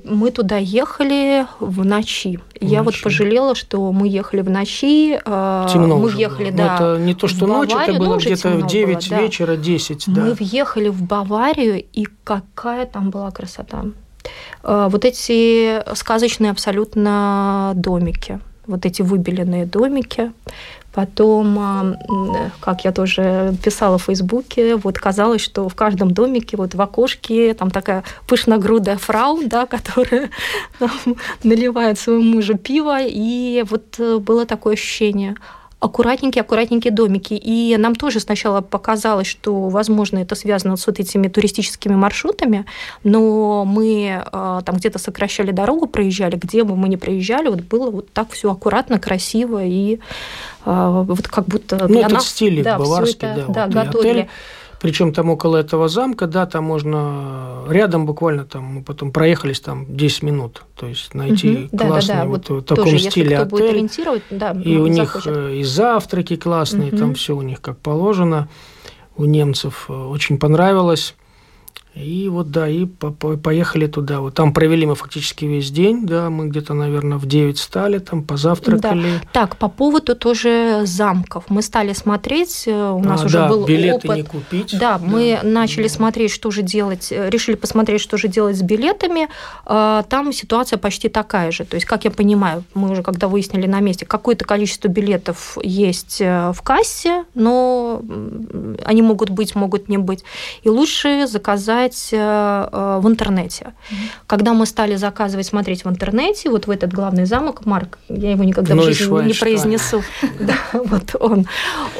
[0.05, 2.39] Мы туда ехали в ночи.
[2.61, 3.03] Я вот ночи.
[3.03, 5.19] пожалела, что мы ехали в ночи.
[5.23, 6.57] э, Темно мы уже ехали, было.
[6.57, 6.79] да.
[6.81, 9.19] Ну, это не то, в что ночь, это было ну, где-то в темно 9 было,
[9.19, 9.21] да.
[9.23, 10.21] вечера, 10, да.
[10.23, 13.85] Мы въехали в Баварию, и какая там была красота.
[14.63, 20.33] Э, Вот эти сказочные абсолютно домики, вот эти выбеленные домики.
[20.93, 21.97] Потом, а,
[22.61, 27.55] как я тоже писала в Фейсбуке, вот казалось, что в каждом домике, вот в окошке,
[27.55, 30.31] там такая пышногрудая фрау, да, которая
[30.79, 30.91] там
[31.45, 35.37] наливает своему мужу пиво, и вот э, было такое ощущение
[35.81, 37.35] аккуратненькие, аккуратненькие домики.
[37.35, 42.65] И нам тоже сначала показалось, что, возможно, это связано с вот этими туристическими маршрутами,
[43.05, 47.91] но мы э, там где-то сокращали дорогу, проезжали, где бы мы ни проезжали, вот было
[47.91, 50.01] вот так все аккуратно, красиво и
[50.65, 54.11] э, вот как будто Ну, этот нас, стиль да, баварский, это, да, да, вот, готовили.
[54.11, 54.29] отель.
[54.81, 59.85] Причем там около этого замка, да, там можно рядом буквально там мы потом проехались там
[59.89, 61.69] 10 минут, то есть найти Мгм.
[61.73, 63.75] Да, да, классный да, вот, вот в таком тоже, стиле если кто будет отель.
[63.75, 65.37] ориентировать, да, И у них захочет.
[65.37, 67.15] э, и завтраки классные, там Мгм.
[67.15, 68.49] все у них как положено.
[69.17, 71.17] У немцев э, очень понравилось.
[72.01, 74.21] И вот, да, и по- по- поехали туда.
[74.21, 78.23] Вот там провели мы фактически весь день, да, мы где-то, наверное, в 9 стали, там
[78.23, 79.21] позавтракали.
[79.33, 81.45] Так, по поводу тоже замков.
[81.49, 84.17] Мы стали смотреть, э, у нас А, уже да, был билеты опыт.
[84.17, 84.79] не купить.
[84.79, 89.29] Да, мы начали смотреть, что же делать, э, решили посмотреть, что же делать с билетами.
[89.67, 91.65] А, Там ситуация почти такая же.
[91.65, 96.21] То есть, как я понимаю, мы уже когда выяснили на месте, какое-то количество билетов есть
[96.21, 98.03] э, в кассе, но
[98.85, 100.25] они могут быть, могут не быть.
[100.63, 103.73] И лучше заказать э, э, в интернете.
[104.27, 108.45] Когда мы стали заказывать, смотреть в интернете, вот в этот главный замок, Марк, я его
[108.45, 110.03] никогда в жизни не произнесу,
[110.41, 111.47] Да, вот он.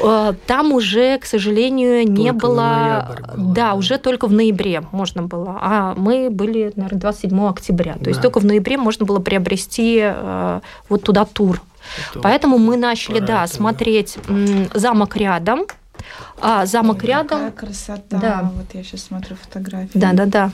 [0.03, 3.17] Э, Там уже, к сожалению, не было...
[3.37, 5.57] Да, уже только в ноябре можно было.
[5.61, 7.95] А мы были, наверное, 27 октября.
[8.03, 10.11] То есть только в ноябре можно было приобрести
[10.89, 11.61] вот туда тур.
[12.11, 14.17] Это Поэтому мы начали, да, смотреть
[14.73, 15.65] замок рядом.
[16.41, 17.39] А замок рядом...
[17.39, 18.17] Какая красота.
[18.17, 18.51] Да.
[18.55, 19.97] Вот я сейчас смотрю фотографии.
[19.97, 20.51] Да, да, да.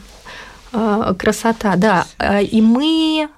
[0.74, 2.06] А, Красота, да.
[2.18, 3.30] А, И мы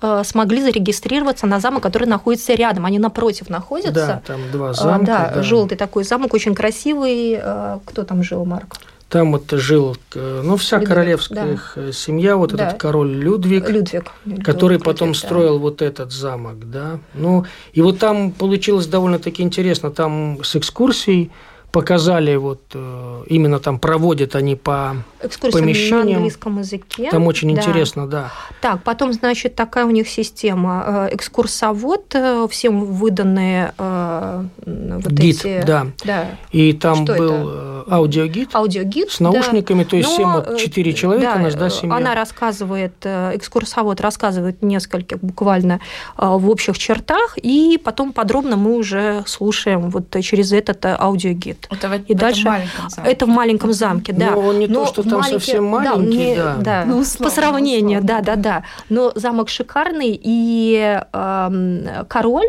[0.00, 2.84] э, смогли зарегистрироваться на замок, который находится рядом.
[2.86, 3.92] Они напротив находятся.
[3.92, 5.06] Да, там два А, замка.
[5.06, 5.42] да, да.
[5.42, 7.38] желтый такой замок, очень красивый.
[7.40, 8.76] А, Кто там жил, Марк?
[9.08, 11.82] Там вот жил, э, ну, вся Людвиг, королевская да.
[11.82, 12.68] э, семья, вот Да.
[12.68, 13.68] этот король Людвиг.
[13.68, 14.10] Людвиг.
[14.44, 15.18] который Людвиг, потом да.
[15.18, 16.98] строил вот этот замок, да.
[17.14, 19.90] Ну, и вот там получилось довольно-таки интересно.
[19.90, 21.30] Там с экскурсией
[21.74, 26.16] показали вот э, именно там проводят они по Экскурсия на помещениям.
[26.18, 27.08] английском языке.
[27.10, 27.60] там очень Да.
[27.60, 28.30] интересно, да.
[28.60, 31.08] Так, потом, значит, такая у них система.
[31.10, 35.66] Э, Экскурсовод, э, всем выданные вот Гид, эти...
[35.66, 35.86] да.
[36.04, 37.84] Да, И там Что был это?
[37.90, 39.10] аудиогид аудиогид.
[39.10, 41.96] с наушниками, то есть Но, всем вот четыре человека да, у нас, да, семья.
[41.96, 45.80] Она рассказывает, экскурсовод рассказывает нескольких буквально
[46.16, 51.63] в общих чертах, и потом подробно мы уже слушаем вот через этот аудиогид.
[51.70, 53.10] Это в, И в дальше- этом маленьком замке.
[53.12, 54.30] Это в маленьком замке, да.
[54.30, 56.56] Но он не Но то, что в там маленький- совсем да, маленький, не- да.
[56.58, 56.84] да.
[56.86, 58.22] Ну, условно, По сравнению, условно.
[58.24, 58.62] да, да, да.
[58.88, 62.46] Но замок шикарный, и эм, король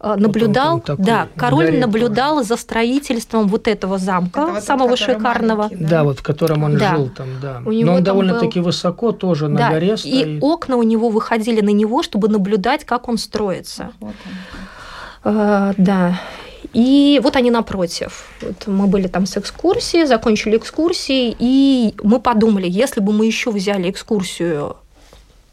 [0.00, 4.62] э, наблюдал, там такой да, король горе наблюдал за строительством вот этого замка, Это вот
[4.64, 5.62] самого шикарного.
[5.62, 6.90] маленький, Да, вот в котором он Да.
[6.96, 7.62] жил там, да.
[7.64, 10.42] У него Но он довольно-таки высоко тоже на да, горе и стоит.
[10.42, 13.92] окна у него выходили на него, чтобы наблюдать, как он строится.
[14.00, 14.12] Вот
[15.24, 15.32] он.
[15.36, 16.20] Э, да.
[16.74, 18.26] И вот они напротив.
[18.42, 23.50] Вот мы были там с экскурсией, закончили экскурсии, и мы подумали, если бы мы еще
[23.50, 24.76] взяли экскурсию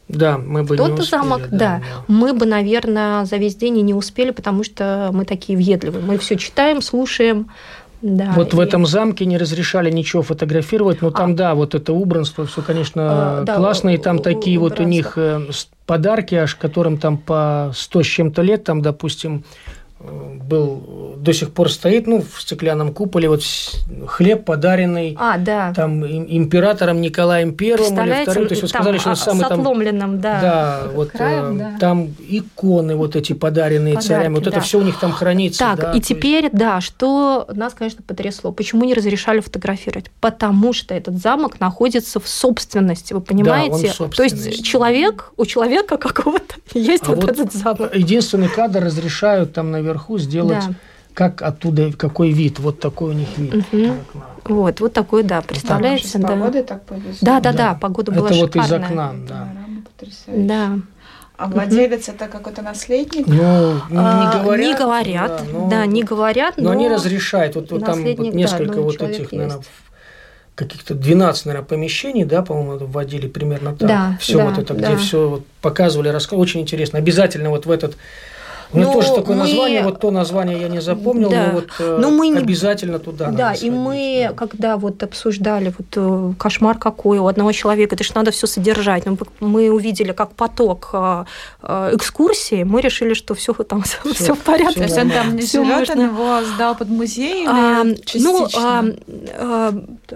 [0.08, 3.78] Да, мы бы в не тот успели, замок, да, мы бы, наверное, за весь день
[3.78, 6.04] и не успели, потому что мы такие въедливые.
[6.04, 7.46] Мы все читаем, слушаем.
[8.02, 11.92] Да, Вот в и- этом замке не разрешали ничего фотографировать, но там, да, вот это
[11.92, 13.02] убранство, все, конечно,
[13.40, 14.90] А, да, классно, и там такие вот у убранство.
[14.90, 15.40] них э,
[15.86, 19.44] подарки, аж которым там по 100 с чем-то лет, там, допустим,
[20.04, 23.42] был, до сих пор стоит, ну, в стеклянном куполе, вот
[24.06, 25.72] хлеб подаренный А, да.
[25.74, 29.16] там им- императором Николаем Первым или Вторым, то есть вот там, сказали, что а, он
[29.16, 30.40] самый с там отломленным, да.
[30.40, 31.78] Да, вот краем, э, да.
[31.78, 34.60] там иконы вот эти подаренные Подарки, царями, вот это да.
[34.62, 35.58] все у них там хранится.
[35.60, 38.52] Так, да, и то есть- теперь, да, что нас, конечно, потрясло.
[38.52, 40.10] Почему не разрешали фотографировать?
[40.20, 43.92] Потому что этот замок находится в собственности, вы понимаете?
[44.00, 47.94] он в То есть человек, у человека какого-то есть А вот, вот этот замок.
[47.94, 50.74] Единственный кадр разрешают там наверху сделать, Да.
[51.14, 52.58] как оттуда, какой вид.
[52.58, 53.54] Вот такой у них вид.
[53.72, 54.24] Окна.
[54.44, 55.78] Вот, вот такой, да, с Да.
[56.28, 57.18] погодой так повезло.
[57.20, 57.58] да, да, Да.
[57.58, 59.48] да, погода была Это вот из окна, да.
[60.26, 60.78] Да.
[61.36, 63.26] А владелец это какой-то наследник?
[63.26, 64.66] Ну, А, не говорят.
[64.66, 67.56] Не говорят, да, да, но- не говорят, Но они разрешают.
[67.56, 69.70] Вот, вот там вот наследник, да, несколько ну, вот этих, наверное, есть.
[70.54, 73.88] каких-то 12, наверное, помещений, да, по-моему, вводили примерно так.
[73.88, 74.88] Да, все да, вот это, да.
[74.88, 76.42] где все вот показывали, рассказывали.
[76.42, 76.98] Очень интересно.
[76.98, 77.96] Обязательно вот в этот
[78.72, 81.46] у меня Ну, тоже такое мы- название, вот то название я не запомнил, Да.
[81.46, 84.34] но вот э, Но мы не- обязательно туда Да, надо и сходить, мы, да.
[84.34, 89.04] когда вот обсуждали вот э, кошмар какой у одного человека, это же надо все содержать.
[89.06, 91.24] Ну, Мы увидели, как поток э,
[91.92, 93.82] экскурсии, мы решили, что все там
[94.14, 94.74] все, в порядке.
[94.76, 96.02] То есть он там не Всё живет, он можно.
[96.14, 98.50] его сдал под музей А, ну, частично?
[98.56, 98.84] а,
[99.38, 99.72] а,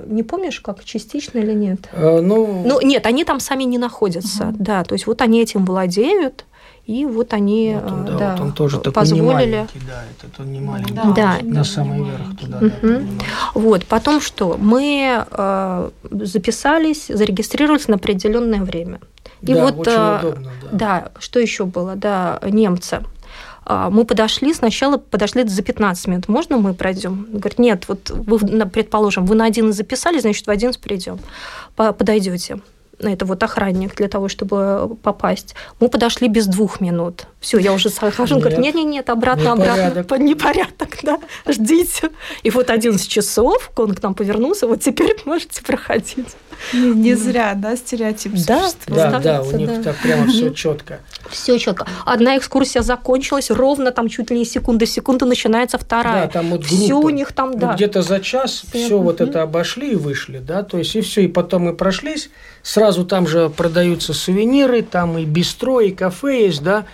[0.06, 1.88] не помнишь, как частично или нет?
[1.92, 5.64] Э, ну, Ну, нет, они там сами не находятся, да, то есть вот они этим
[5.64, 6.44] владеют,
[6.86, 9.66] и вот они, вот он, да, да, вот он тоже позволили.
[9.86, 10.94] да, этот он не маленький.
[10.94, 11.38] Да, Да.
[11.42, 12.58] он На самый верх туда.
[12.60, 13.18] Мгм.
[13.18, 13.24] да.
[13.54, 14.56] Вот, потом что?
[14.56, 19.00] Мы э, записались, зарегистрировались на определенное время.
[19.42, 20.68] И Да, вот, очень э, удобно, да.
[20.72, 21.96] Да, что еще было?
[21.96, 23.02] Да, немцы.
[23.68, 26.28] А, Мы подошли, сначала подошли за 15 минут.
[26.28, 27.26] Можно мы пройдем?
[27.32, 31.18] Говорит, нет, вот вы, предположим, вы на 11 записали, значит, в 11 придем.
[31.74, 32.60] Подойдете.
[32.98, 35.54] Это вот охранник для того, чтобы попасть.
[35.80, 37.26] Мы подошли без двух минут.
[37.46, 38.34] Все, я уже схожу.
[38.34, 38.74] Он говорит, Нет.
[38.74, 39.70] нет-нет-нет, обратно, обратно.
[39.84, 40.06] Непорядок.
[40.08, 41.20] По- Непорядок, да.
[41.48, 42.10] Ждите.
[42.42, 44.66] И вот 11 часов он к нам повернулся.
[44.66, 46.26] Вот теперь можете проходить.
[46.72, 49.10] Не, не зря, да, стереотип Да, существует.
[49.12, 49.82] Да, да, у них да.
[49.92, 50.98] так прямо все четко.
[51.30, 51.86] Все четко.
[52.04, 56.26] Одна экскурсия закончилась, ровно там чуть ли не секунда в секунду начинается Да, вторая.
[56.26, 57.06] там вот Все группа.
[57.06, 57.74] у них там, Ну, да.
[57.74, 61.28] где-то за час все вот это обошли и вышли, да, то есть и все, и
[61.28, 62.28] потом мы прошлись,
[62.64, 66.86] сразу там же продаются сувениры, там и бистро, и кафе есть, да,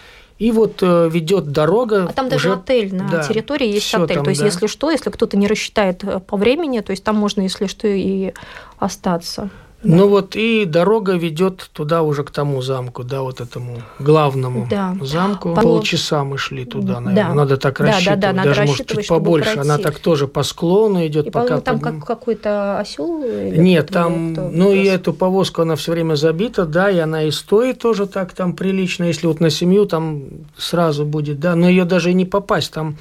[0.43, 2.07] и вот э, ведет дорога.
[2.11, 4.17] А там даже уже- отель на да, территории есть всё отель.
[4.17, 4.47] там, то есть, да.
[4.47, 7.87] если что, если кто-то не рассчитает э, по времени, то есть там можно, если что,
[7.87, 8.33] и
[8.81, 9.51] остаться.
[9.85, 14.97] Ну вот и дорога ведет туда уже к тому замку, да, вот этому главному Да.
[15.01, 15.55] замку.
[15.55, 17.01] По- Полчаса мы шли туда, Да.
[17.01, 17.35] наверное.
[17.35, 19.51] Надо так Да, да, да, рассчитывать, надо даже может рассчитывать, чуть чтобы побольше.
[19.59, 19.83] Она пройти.
[19.83, 23.25] так тоже по склону идет, И, пока там подним- как какой-то осел.
[23.25, 27.81] Нет, там, ну и эту повозку, она все время забита, да, и она и стоит
[27.81, 29.05] тоже так там прилично.
[29.05, 30.23] Если вот на семью, там
[30.57, 32.97] сразу будет, да, но ее даже и не попасть, там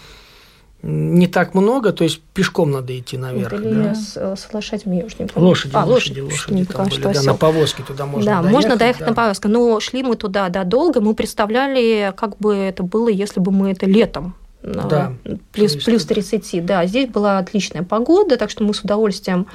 [0.83, 3.53] не так много, то есть пешком надо идти наверх.
[3.53, 3.95] Или да.
[3.95, 5.49] с, э, с лошадьми, я уж не помню.
[5.49, 7.25] Лошади, а, лошади, лошади не там были, да, осел.
[7.25, 8.51] на повозке туда можно да, доехать.
[8.53, 9.07] можно доехать да.
[9.07, 9.47] на повозке.
[9.47, 10.99] Но шли мы туда, да, долго.
[10.99, 14.33] Мы представляли, как бы это было, если бы мы это летом.
[14.63, 15.13] э, Да,
[15.51, 16.85] Плюс, плюс это- 30, да.
[16.87, 19.47] Здесь была отличная погода, так что мы с удовольствием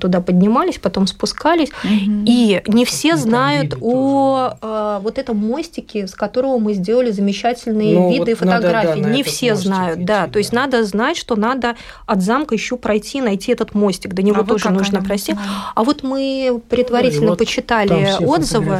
[0.00, 1.70] туда поднимались, потом спускались.
[1.82, 2.24] Мгм.
[2.26, 7.98] И не все Ну, знают о э, вот этом мостике, с которого мы сделали замечательные
[7.98, 9.12] Ну, виды и вот надо, да, фотографии.
[9.14, 10.24] не все знают, да.
[10.24, 10.60] идти, То есть да.
[10.60, 11.74] надо знать, что надо
[12.06, 14.14] от замка еще пройти, найти этот мостик.
[14.14, 15.34] До него А тоже нужно пройти.
[15.74, 18.78] А вот мы предварительно вот почитали Там все отзывы.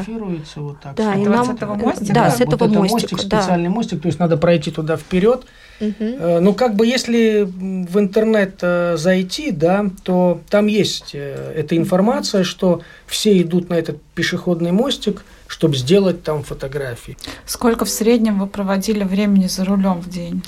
[0.57, 0.95] вот так.
[0.95, 1.39] Да, с и нам...
[1.39, 2.15] вот с этого мостика?
[2.15, 3.13] Да, с Вот этого это мостика.
[3.15, 3.41] мостик, да.
[3.43, 5.45] специальный мостик, то есть надо пройти туда вперед.
[5.81, 11.77] Э, Ну, как бы, если в интернет э, зайти, да, то там есть э, эта
[11.77, 17.17] информация, что все идут на этот пешеходный мостик, чтобы сделать там фотографии.
[17.47, 20.43] Сколько в среднем вы проводили времени за рулем в день?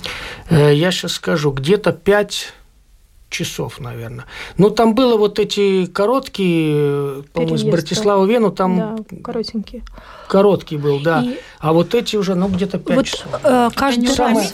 [0.51, 2.53] Я сейчас скажу, где-то 5
[3.33, 4.27] часов, наверное.
[4.59, 9.83] Но там было вот эти короткие, по-моему, с Братислава Вену, там Да, коротенькие.
[10.29, 11.23] короткий был, да.
[11.23, 13.27] И А вот эти уже, ну, где-то 5 вот часов.
[13.43, 14.17] э, каждый раз...
[14.17, 14.51] самое-?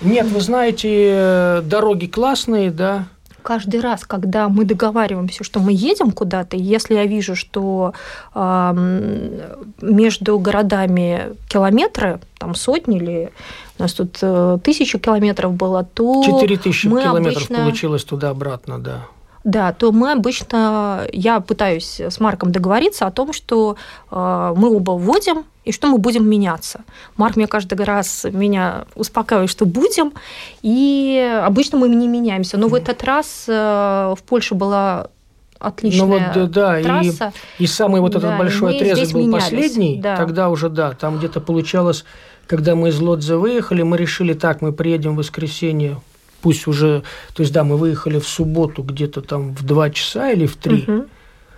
[0.00, 3.06] Нет, вы знаете, э, дороги классные, да.
[3.42, 7.92] каждый раз, когда мы договариваемся, что мы едем куда-то, если я вижу, что
[8.32, 9.28] ам,
[9.82, 13.32] между городами километры, там сотни или
[13.78, 19.06] у нас тут э, тысячу километров было, то 4000 мы километров обычно- получилось туда-обратно, да.
[19.42, 23.76] да, то мы обычно, я пытаюсь с Марком договориться о том, что
[24.10, 26.80] э, мы оба вводим и что мы будем меняться.
[27.16, 30.12] Марк мне каждый раз меня успокаивает, что будем,
[30.62, 32.58] и обычно мы не меняемся.
[32.58, 35.08] Но в этот раз э, в Польше была
[35.58, 37.32] отличная Ну вот, да, да, и, трасса.
[37.58, 40.16] и самый вот Да, этот и большой отрезок был менялись, последний, да.
[40.16, 42.04] тогда уже, да, там где-то получалось,
[42.46, 46.00] когда мы из Лодза выехали, мы решили, так, мы приедем в воскресенье,
[46.42, 47.02] пусть уже,
[47.34, 50.84] то есть, да, мы выехали в субботу где-то там в 2 часа или в 3,
[50.86, 51.06] Мгм.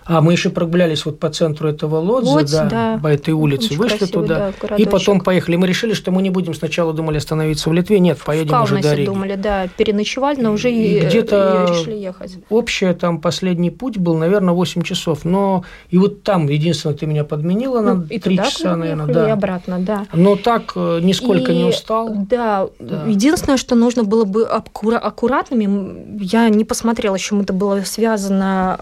[0.07, 2.99] А мы еще прогулялись вот по центру этого Лодза, Лодзь, да, да.
[3.01, 5.55] по этой улице, Очень вышли красивый, туда, да, и потом поехали.
[5.57, 8.79] Мы решили, что мы не будем сначала думали остановиться в Литве, нет, в поедем уже
[8.81, 9.05] до Риги.
[9.07, 12.37] думали, да, переночевали, но уже И и, где-то- и решили ехать.
[12.49, 15.25] Общее там последний путь был, наверное, 8 часов.
[15.25, 19.07] Но и вот там, единственное, ты меня подменила на Ну, и 3 туда часа, наверное,
[19.07, 19.33] ехали, и да.
[19.33, 20.05] обратно, да.
[20.13, 22.09] Но так э, нисколько не И, устал.
[22.29, 23.03] Да, Да.
[23.07, 28.77] единственное, что нужно было бы аккура- аккуратными, я не посмотрела, с чем это было связано.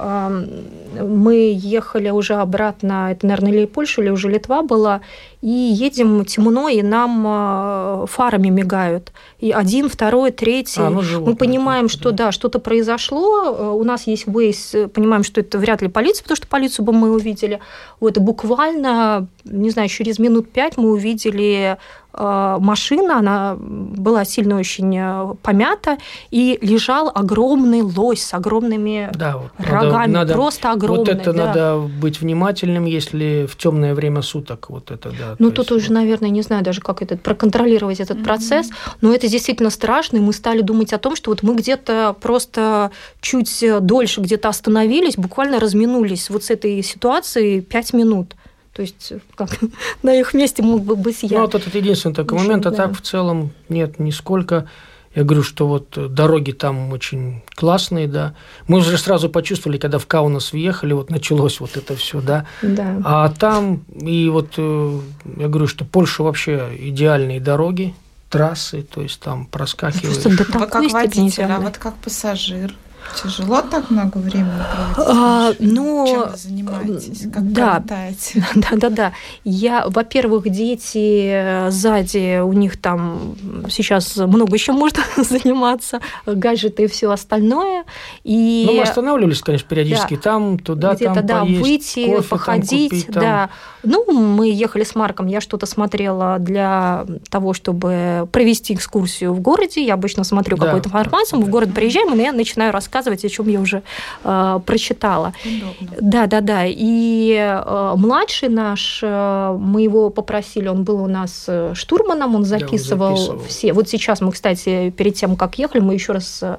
[1.15, 5.01] Мы ехали уже обратно, это, наверное, или Польша, или уже Литва была,
[5.41, 9.11] и едем темно, и нам а, фарами мигают.
[9.39, 10.81] И один, второй, третий.
[10.81, 13.55] А, ну, животные Мы понимаем, что да, что-то произошло.
[13.55, 16.85] Э, У нас есть Waze, э, понимаем, что это вряд ли полиция, потому что полицию
[16.85, 17.59] бы мы увидели.
[17.99, 21.77] Вот, и буквально, не знаю, через минут пять мы увидели
[22.17, 25.97] машина, она была сильно очень э, помята,
[26.31, 31.13] и лежал огромный лось с огромными Да, вот рогами, надо, просто вот огромный.
[31.13, 31.45] это да.
[31.45, 35.35] надо быть внимательным, если в темное время суток вот это да.
[35.39, 38.25] Ну, то тут есть уже, наверное, не знаю даже, как это, проконтролировать этот Мгм.
[38.25, 38.69] процесс,
[39.01, 42.91] но это действительно страшно, и мы стали думать о том, что вот мы где-то просто
[43.21, 48.35] чуть дольше где-то остановились, буквально разминулись вот с этой ситуацией пять минут.
[48.75, 49.49] То есть как,
[50.03, 51.41] на их месте мог бы быть Ну, я.
[51.41, 52.77] вот этот единственный такой Еще, момент, а да.
[52.77, 54.69] так в целом нет нисколько.
[55.15, 58.35] Я говорю, что вот дороги там очень классные, да.
[58.67, 62.45] Мы уже сразу почувствовали, когда в Каунас въехали, вот началось вот это все, да.
[62.61, 63.01] Да.
[63.05, 64.99] А там, и вот э,
[65.37, 67.95] я говорю, что Польша вообще идеальные дороги,
[68.29, 70.21] трассы, то есть там проскакиваешь.
[70.21, 72.75] Просто до Вы как водитель, а вот как пассажир?
[73.21, 75.15] Тяжело так много времени проводить?
[75.17, 77.31] А, ну, Чем вы занимаетесь?
[77.31, 77.75] Как да.
[77.75, 78.45] катаете?
[78.55, 79.13] Да-да-да.
[79.43, 83.35] Я, во-первых, дети э, сзади, у них там
[83.69, 87.85] сейчас много еще можно заниматься, гаджеты и все остальное.
[88.23, 92.23] И Ну, мы останавливались, конечно, периодически там, туда, где-то, там да, поесть, выйти, кофе там
[92.29, 93.23] походить, купить, там.
[93.23, 93.49] да.
[93.83, 99.85] Ну, мы ехали с Марком, я что-то смотрела для того, чтобы провести экскурсию в городе.
[99.85, 101.51] Я обычно смотрю Да, какую-то информацию, мы в да.
[101.51, 102.94] город приезжаем, и я начинаю рассказывать,
[103.25, 103.83] о чем я уже
[104.23, 105.33] э, прочитала.
[105.43, 105.97] Удобно.
[106.01, 106.63] Да, да, да.
[106.65, 112.45] И э, младший наш, э, мы его попросили, он был у нас э, штурманом, он
[112.45, 113.43] он записывал, записывал.
[113.47, 113.73] все.
[113.73, 116.57] Вот сейчас мы, кстати, перед тем, как ехали, мы еще раз э,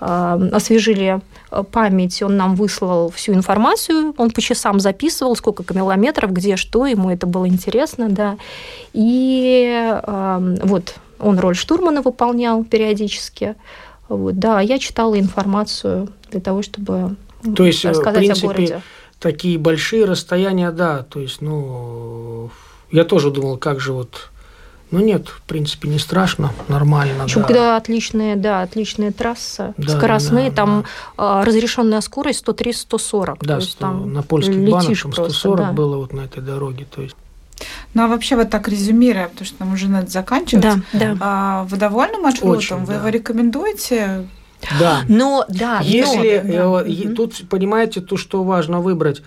[0.00, 1.20] э, освежили
[1.50, 6.86] э, память, он нам выслал всю информацию, он по часам записывал, сколько километров, где что,
[6.86, 8.36] ему это было интересно, да.
[8.92, 13.56] И э, вот он роль штурмана выполнял периодически.
[14.08, 17.16] Вот, да, я читала информацию для того, чтобы
[17.56, 18.82] То есть, э, в рассказать принципе, о городе.
[19.20, 22.50] такие большие расстояния, да, то есть, ну,
[22.90, 24.30] я тоже думал, как же вот,
[24.90, 27.46] ну нет, в принципе, не страшно, нормально, Причем, да.
[27.46, 30.84] когда отличная, да, отличная трасса, Да, скоростные, да, там
[31.18, 33.36] а, разрешенная скорость 130-140.
[33.42, 35.72] Да, то есть сто- там на польских банах летишь там просто, 140 да.
[35.72, 37.16] было вот на этой дороге, то есть.
[37.94, 40.62] Ну, а вообще вот так резюмируя, потому что нам уже надо заканчивать.
[40.62, 41.16] Да, да.
[41.20, 42.50] А, вы довольны маршрутом?
[42.58, 42.98] Очень, вы да.
[42.98, 44.28] его рекомендуете?
[44.80, 47.14] Да, Но, да, Если но- э, е- Мгм.
[47.16, 49.22] тут понимаете, то, что важно выбрать,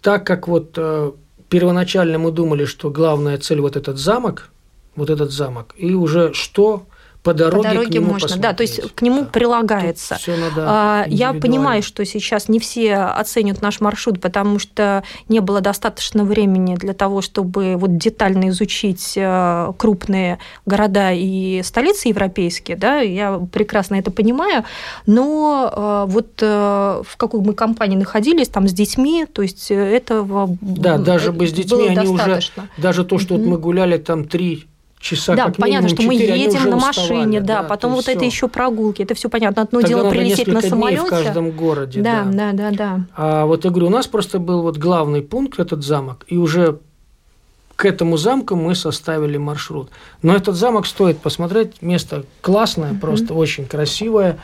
[0.00, 1.12] так как вот э,
[1.48, 4.48] первоначально мы думали, что главная цель вот этот замок,
[4.96, 6.86] вот этот замок, и уже что
[7.22, 8.96] по по дороге, к дороге можно, да, то есть посмотреть.
[8.96, 9.26] к нему Да.
[9.26, 10.18] прилагается.
[10.24, 15.38] Тут надо А, Я понимаю, что сейчас не все оценят наш маршрут, потому что не
[15.40, 22.76] было достаточно времени для того, чтобы вот детально изучить э, крупные города и столицы европейские.
[22.76, 22.98] Да?
[22.98, 24.64] Я прекрасно это понимаю.
[25.06, 30.56] Но э, вот э, в какой мы компании находились, там с детьми, то есть этого
[30.60, 32.68] Да, даже бы с детьми они уже- достаточно.
[32.78, 33.50] Даже то, что вот Мгм.
[33.50, 34.66] мы гуляли там три
[35.02, 37.90] часа да, как понятно, минимум что мы 4, они едем на уставали, машине, да, потом
[37.90, 39.62] то вот есть это еще прогулки, это все понятно.
[39.62, 41.02] Одно Тогда дело прилететь на несколько дней самолете.
[41.02, 42.00] в каждом городе.
[42.00, 43.00] Да, да, да, да.
[43.16, 46.78] А вот я говорю, у нас просто был вот главный пункт, этот замок, и уже
[47.76, 49.90] к этому замку мы составили маршрут.
[50.22, 54.38] Но этот замок стоит посмотреть, место классное, просто очень красивое,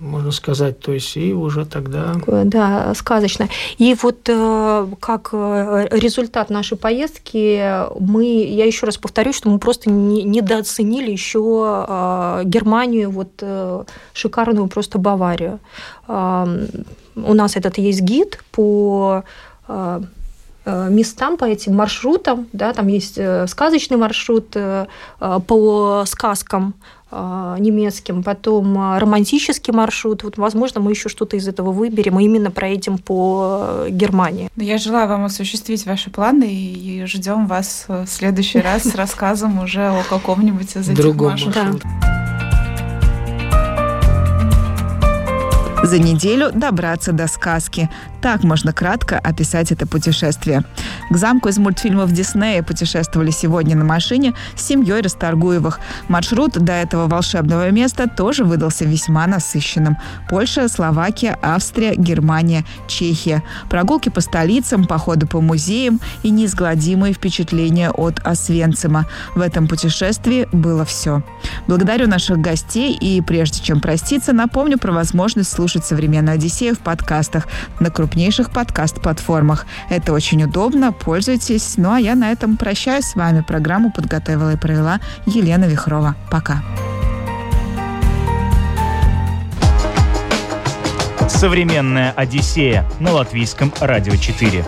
[0.00, 2.14] можно сказать, то есть и уже тогда...
[2.26, 3.48] Да, сказочно.
[3.78, 9.58] И вот э, как э, результат нашей поездки, мы, я еще раз повторю, что мы
[9.58, 13.42] просто не- недооценили еще э, Германию, вот
[14.12, 15.58] шикарную просто Баварию.
[16.06, 19.24] У нас этот есть гид по
[20.66, 23.18] местам, по этим маршрутам, да, там есть
[23.48, 24.56] сказочный маршрут
[25.46, 26.74] по сказкам
[27.58, 30.24] немецким, потом э, романтический маршрут.
[30.24, 34.50] Вот, возможно, мы еще что-то из этого выберем и именно проедем по э, Германии.
[34.56, 39.88] Я желаю вам осуществить ваши планы и ждем вас в следующий раз с рассказом уже
[39.88, 41.82] о каком-нибудь из этих Другом маршрутов.
[45.82, 47.88] За неделю добраться до сказки.
[48.20, 50.64] Так можно кратко описать это путешествие.
[51.08, 55.78] К замку из мультфильмов Диснея путешествовали сегодня на машине с семьей Расторгуевых.
[56.08, 59.96] Маршрут до этого волшебного места тоже выдался весьма насыщенным.
[60.28, 63.44] Польша, Словакия, Австрия, Германия, Чехия.
[63.70, 69.06] Прогулки по столицам, походы по музеям и неизгладимые впечатления от Освенцима.
[69.36, 71.22] В этом путешествии было все.
[71.68, 77.46] Благодарю наших гостей и прежде чем проститься, напомню про возможность слушать «Современную Одиссею» в подкастах
[77.80, 79.66] на крупнейших подкаст-платформах.
[79.90, 81.74] Это очень удобно, пользуйтесь.
[81.76, 83.42] Ну а я на этом прощаюсь с вами.
[83.46, 86.16] Программу подготовила и провела Елена Вихрова.
[86.30, 86.62] Пока.
[91.28, 94.64] «Современная Одиссея» на Латвийском радио 4.